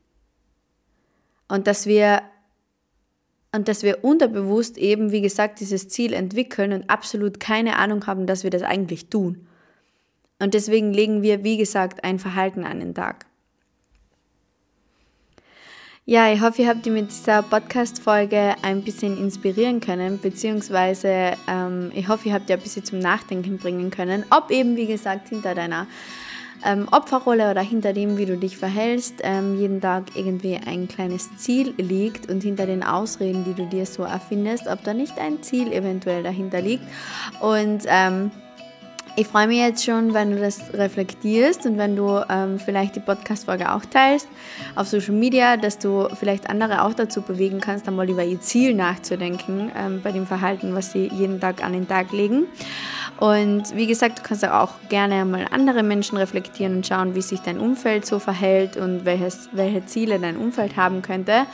Und 1.48 1.68
dass 1.68 1.86
wir 1.86 2.22
und 3.56 3.68
dass 3.68 3.84
wir 3.84 4.04
unterbewusst 4.04 4.80
eben, 4.80 5.12
wie 5.12 5.22
gesagt, 5.22 5.60
dieses 5.60 5.88
Ziel 5.88 6.14
entwickeln 6.14 6.74
und 6.74 6.90
absolut 6.90 7.40
keine 7.40 7.78
Ahnung 7.78 8.08
haben, 8.08 8.26
dass 8.26 8.44
wir 8.44 8.50
das 8.50 8.64
eigentlich 8.64 9.10
tun. 9.10 9.48
Und 10.40 10.56
deswegen 10.56 10.92
legen 10.92 11.22
wir, 11.22 11.44
wie 11.44 11.58
gesagt, 11.58 12.04
ein 12.04 12.18
Verhalten 12.18 12.64
an 12.64 12.80
den 12.80 12.96
Tag. 12.96 13.28
Ja, 16.06 16.30
ich 16.34 16.42
hoffe, 16.42 16.64
ihr 16.64 16.68
habt 16.68 16.86
ihr 16.86 16.92
mit 16.92 17.12
dieser 17.12 17.42
Podcast-Folge 17.44 18.56
ein 18.62 18.82
bisschen 18.82 19.18
inspirieren 19.18 19.80
können, 19.80 20.20
beziehungsweise 20.20 21.32
ähm, 21.48 21.94
ich 21.96 22.10
hoffe, 22.10 22.28
ihr 22.28 22.34
habt 22.34 22.50
ihr 22.50 22.58
ein 22.58 22.62
bisschen 22.62 22.84
zum 22.84 23.00
Nachdenken 23.00 23.58
bringen 23.58 23.90
können, 23.90 24.26
ob 24.30 24.52
eben, 24.52 24.76
wie 24.76 24.86
gesagt, 24.86 25.30
hinter 25.30 25.56
deiner 25.56 25.88
ähm, 26.66 26.90
Opferrolle 26.92 27.50
oder 27.50 27.62
hinter 27.62 27.94
dem, 27.94 28.18
wie 28.18 28.26
du 28.26 28.38
dich 28.38 28.58
verhältst, 28.58 29.22
ähm, 29.24 29.58
jeden 29.58 29.80
Tag 29.80 30.04
irgendwie 30.16 30.58
ein 30.58 30.90
kleines 30.90 31.38
Ziel 31.38 31.74
liegt 31.78 32.30
und 32.30 32.44
hinter 32.44 32.66
den 32.66 32.84
Ausreden, 32.84 33.46
die 33.46 33.54
du 33.54 33.66
dir 33.66 33.86
so 33.86 34.04
erfindest, 34.04 34.68
ob 34.68 34.84
da 34.84 34.94
nicht 34.94 35.18
ein 35.20 35.42
Ziel 35.42 35.72
eventuell 35.72 36.22
dahinter 36.22 36.60
liegt. 36.60 36.84
Und 37.40 37.84
ähm, 37.88 38.30
ich 39.16 39.28
freue 39.28 39.48
mich 39.48 39.60
jetzt 39.60 39.86
schon, 39.86 40.14
wenn 40.14 40.32
du 40.32 40.40
das 40.40 40.74
reflektierst 40.74 41.68
und 41.68 41.78
wenn 41.78 41.96
du 41.96 42.20
ähm, 42.30 42.58
vielleicht 42.58 42.96
die 42.96 43.00
Podcast-Folge 43.00 43.72
auch 43.72 43.86
teilst 43.86 44.28
auf 44.76 44.88
Social 44.88 45.14
Media, 45.14 45.56
dass 45.56 45.78
du 45.78 46.08
vielleicht 46.20 46.50
andere 46.50 46.84
auch 46.84 46.94
dazu 46.94 47.22
bewegen 47.22 47.60
kannst, 47.60 47.88
einmal 47.88 48.10
über 48.10 48.24
ihr 48.24 48.42
Ziel 48.42 48.74
nachzudenken 48.74 49.72
ähm, 49.78 50.02
bei 50.04 50.12
dem 50.12 50.26
Verhalten, 50.26 50.74
was 50.74 50.94
sie 50.94 51.10
jeden 51.14 51.40
Tag 51.40 51.64
an 51.64 51.74
den 51.74 51.88
Tag 51.88 52.12
legen. 52.12 52.48
Und 53.20 53.76
wie 53.76 53.86
gesagt, 53.86 54.20
du 54.20 54.24
kannst 54.24 54.46
auch 54.48 54.72
gerne 54.90 55.26
mal 55.26 55.46
andere 55.52 55.84
Menschen 55.84 56.18
reflektieren 56.18 56.78
und 56.78 56.88
schauen, 56.88 57.14
wie 57.14 57.22
sich 57.22 57.40
dein 57.42 57.60
Umfeld 57.60 58.08
so 58.08 58.18
verhält 58.18 58.78
und 58.78 59.06
welches, 59.06 59.50
welche 59.52 59.86
Ziele 59.86 60.20
dein 60.20 60.38
Umfeld 60.38 60.76
haben 60.76 61.04
könnte. 61.04 61.46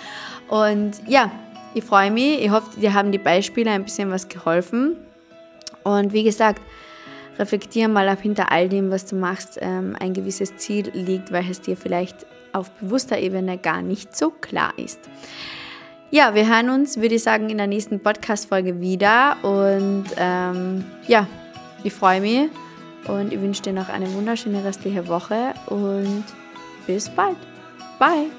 Und 0.48 0.94
ja, 1.08 1.30
ich 1.74 1.84
freue 1.84 2.10
mich. 2.10 2.42
Ich 2.42 2.52
hoffe, 2.52 2.80
dir 2.80 2.94
haben 2.94 3.12
die 3.12 3.18
Beispiele 3.18 3.70
ein 3.72 3.84
bisschen 3.84 4.10
was 4.12 4.30
geholfen. 4.30 4.96
Und 5.84 6.14
wie 6.14 6.24
gesagt, 6.24 6.62
reflektiere 7.40 7.90
mal, 7.90 8.10
ob 8.10 8.22
hinter 8.22 8.52
all 8.52 8.70
dem, 8.70 8.92
was 8.92 9.06
du 9.06 9.16
machst, 9.16 9.58
ähm, 9.62 9.96
ein 10.00 10.14
gewisses 10.14 10.58
Ziel 10.58 10.92
liegt, 10.94 11.32
welches 11.32 11.62
dir 11.62 11.78
vielleicht 11.78 12.26
auf 12.54 12.70
bewusster 12.72 13.18
Ebene 13.18 13.58
gar 13.58 13.82
nicht 13.82 14.16
so 14.16 14.30
klar 14.30 14.74
ist. 14.78 15.00
Ja, 16.12 16.34
wir 16.34 16.48
hören 16.48 16.70
uns, 16.70 16.98
würde 16.98 17.16
ich 17.16 17.24
sagen, 17.24 17.50
in 17.50 17.58
der 17.58 17.68
nächsten 17.68 18.00
Podcast-Folge 18.00 18.82
wieder. 18.82 19.38
Und 19.44 20.06
ähm, 20.18 20.84
ja, 21.08 21.28
ich 21.84 21.94
freue 21.94 22.20
mich 22.20 22.50
und 23.08 23.32
ich 23.32 23.40
wünsche 23.40 23.62
dir 23.62 23.74
noch 23.74 23.90
eine 23.90 24.12
wunderschöne 24.14 24.64
restliche 24.64 25.08
Woche 25.08 25.54
und 25.68 26.24
bis 26.88 27.10
bald. 27.10 27.38
Bye. 28.00 28.39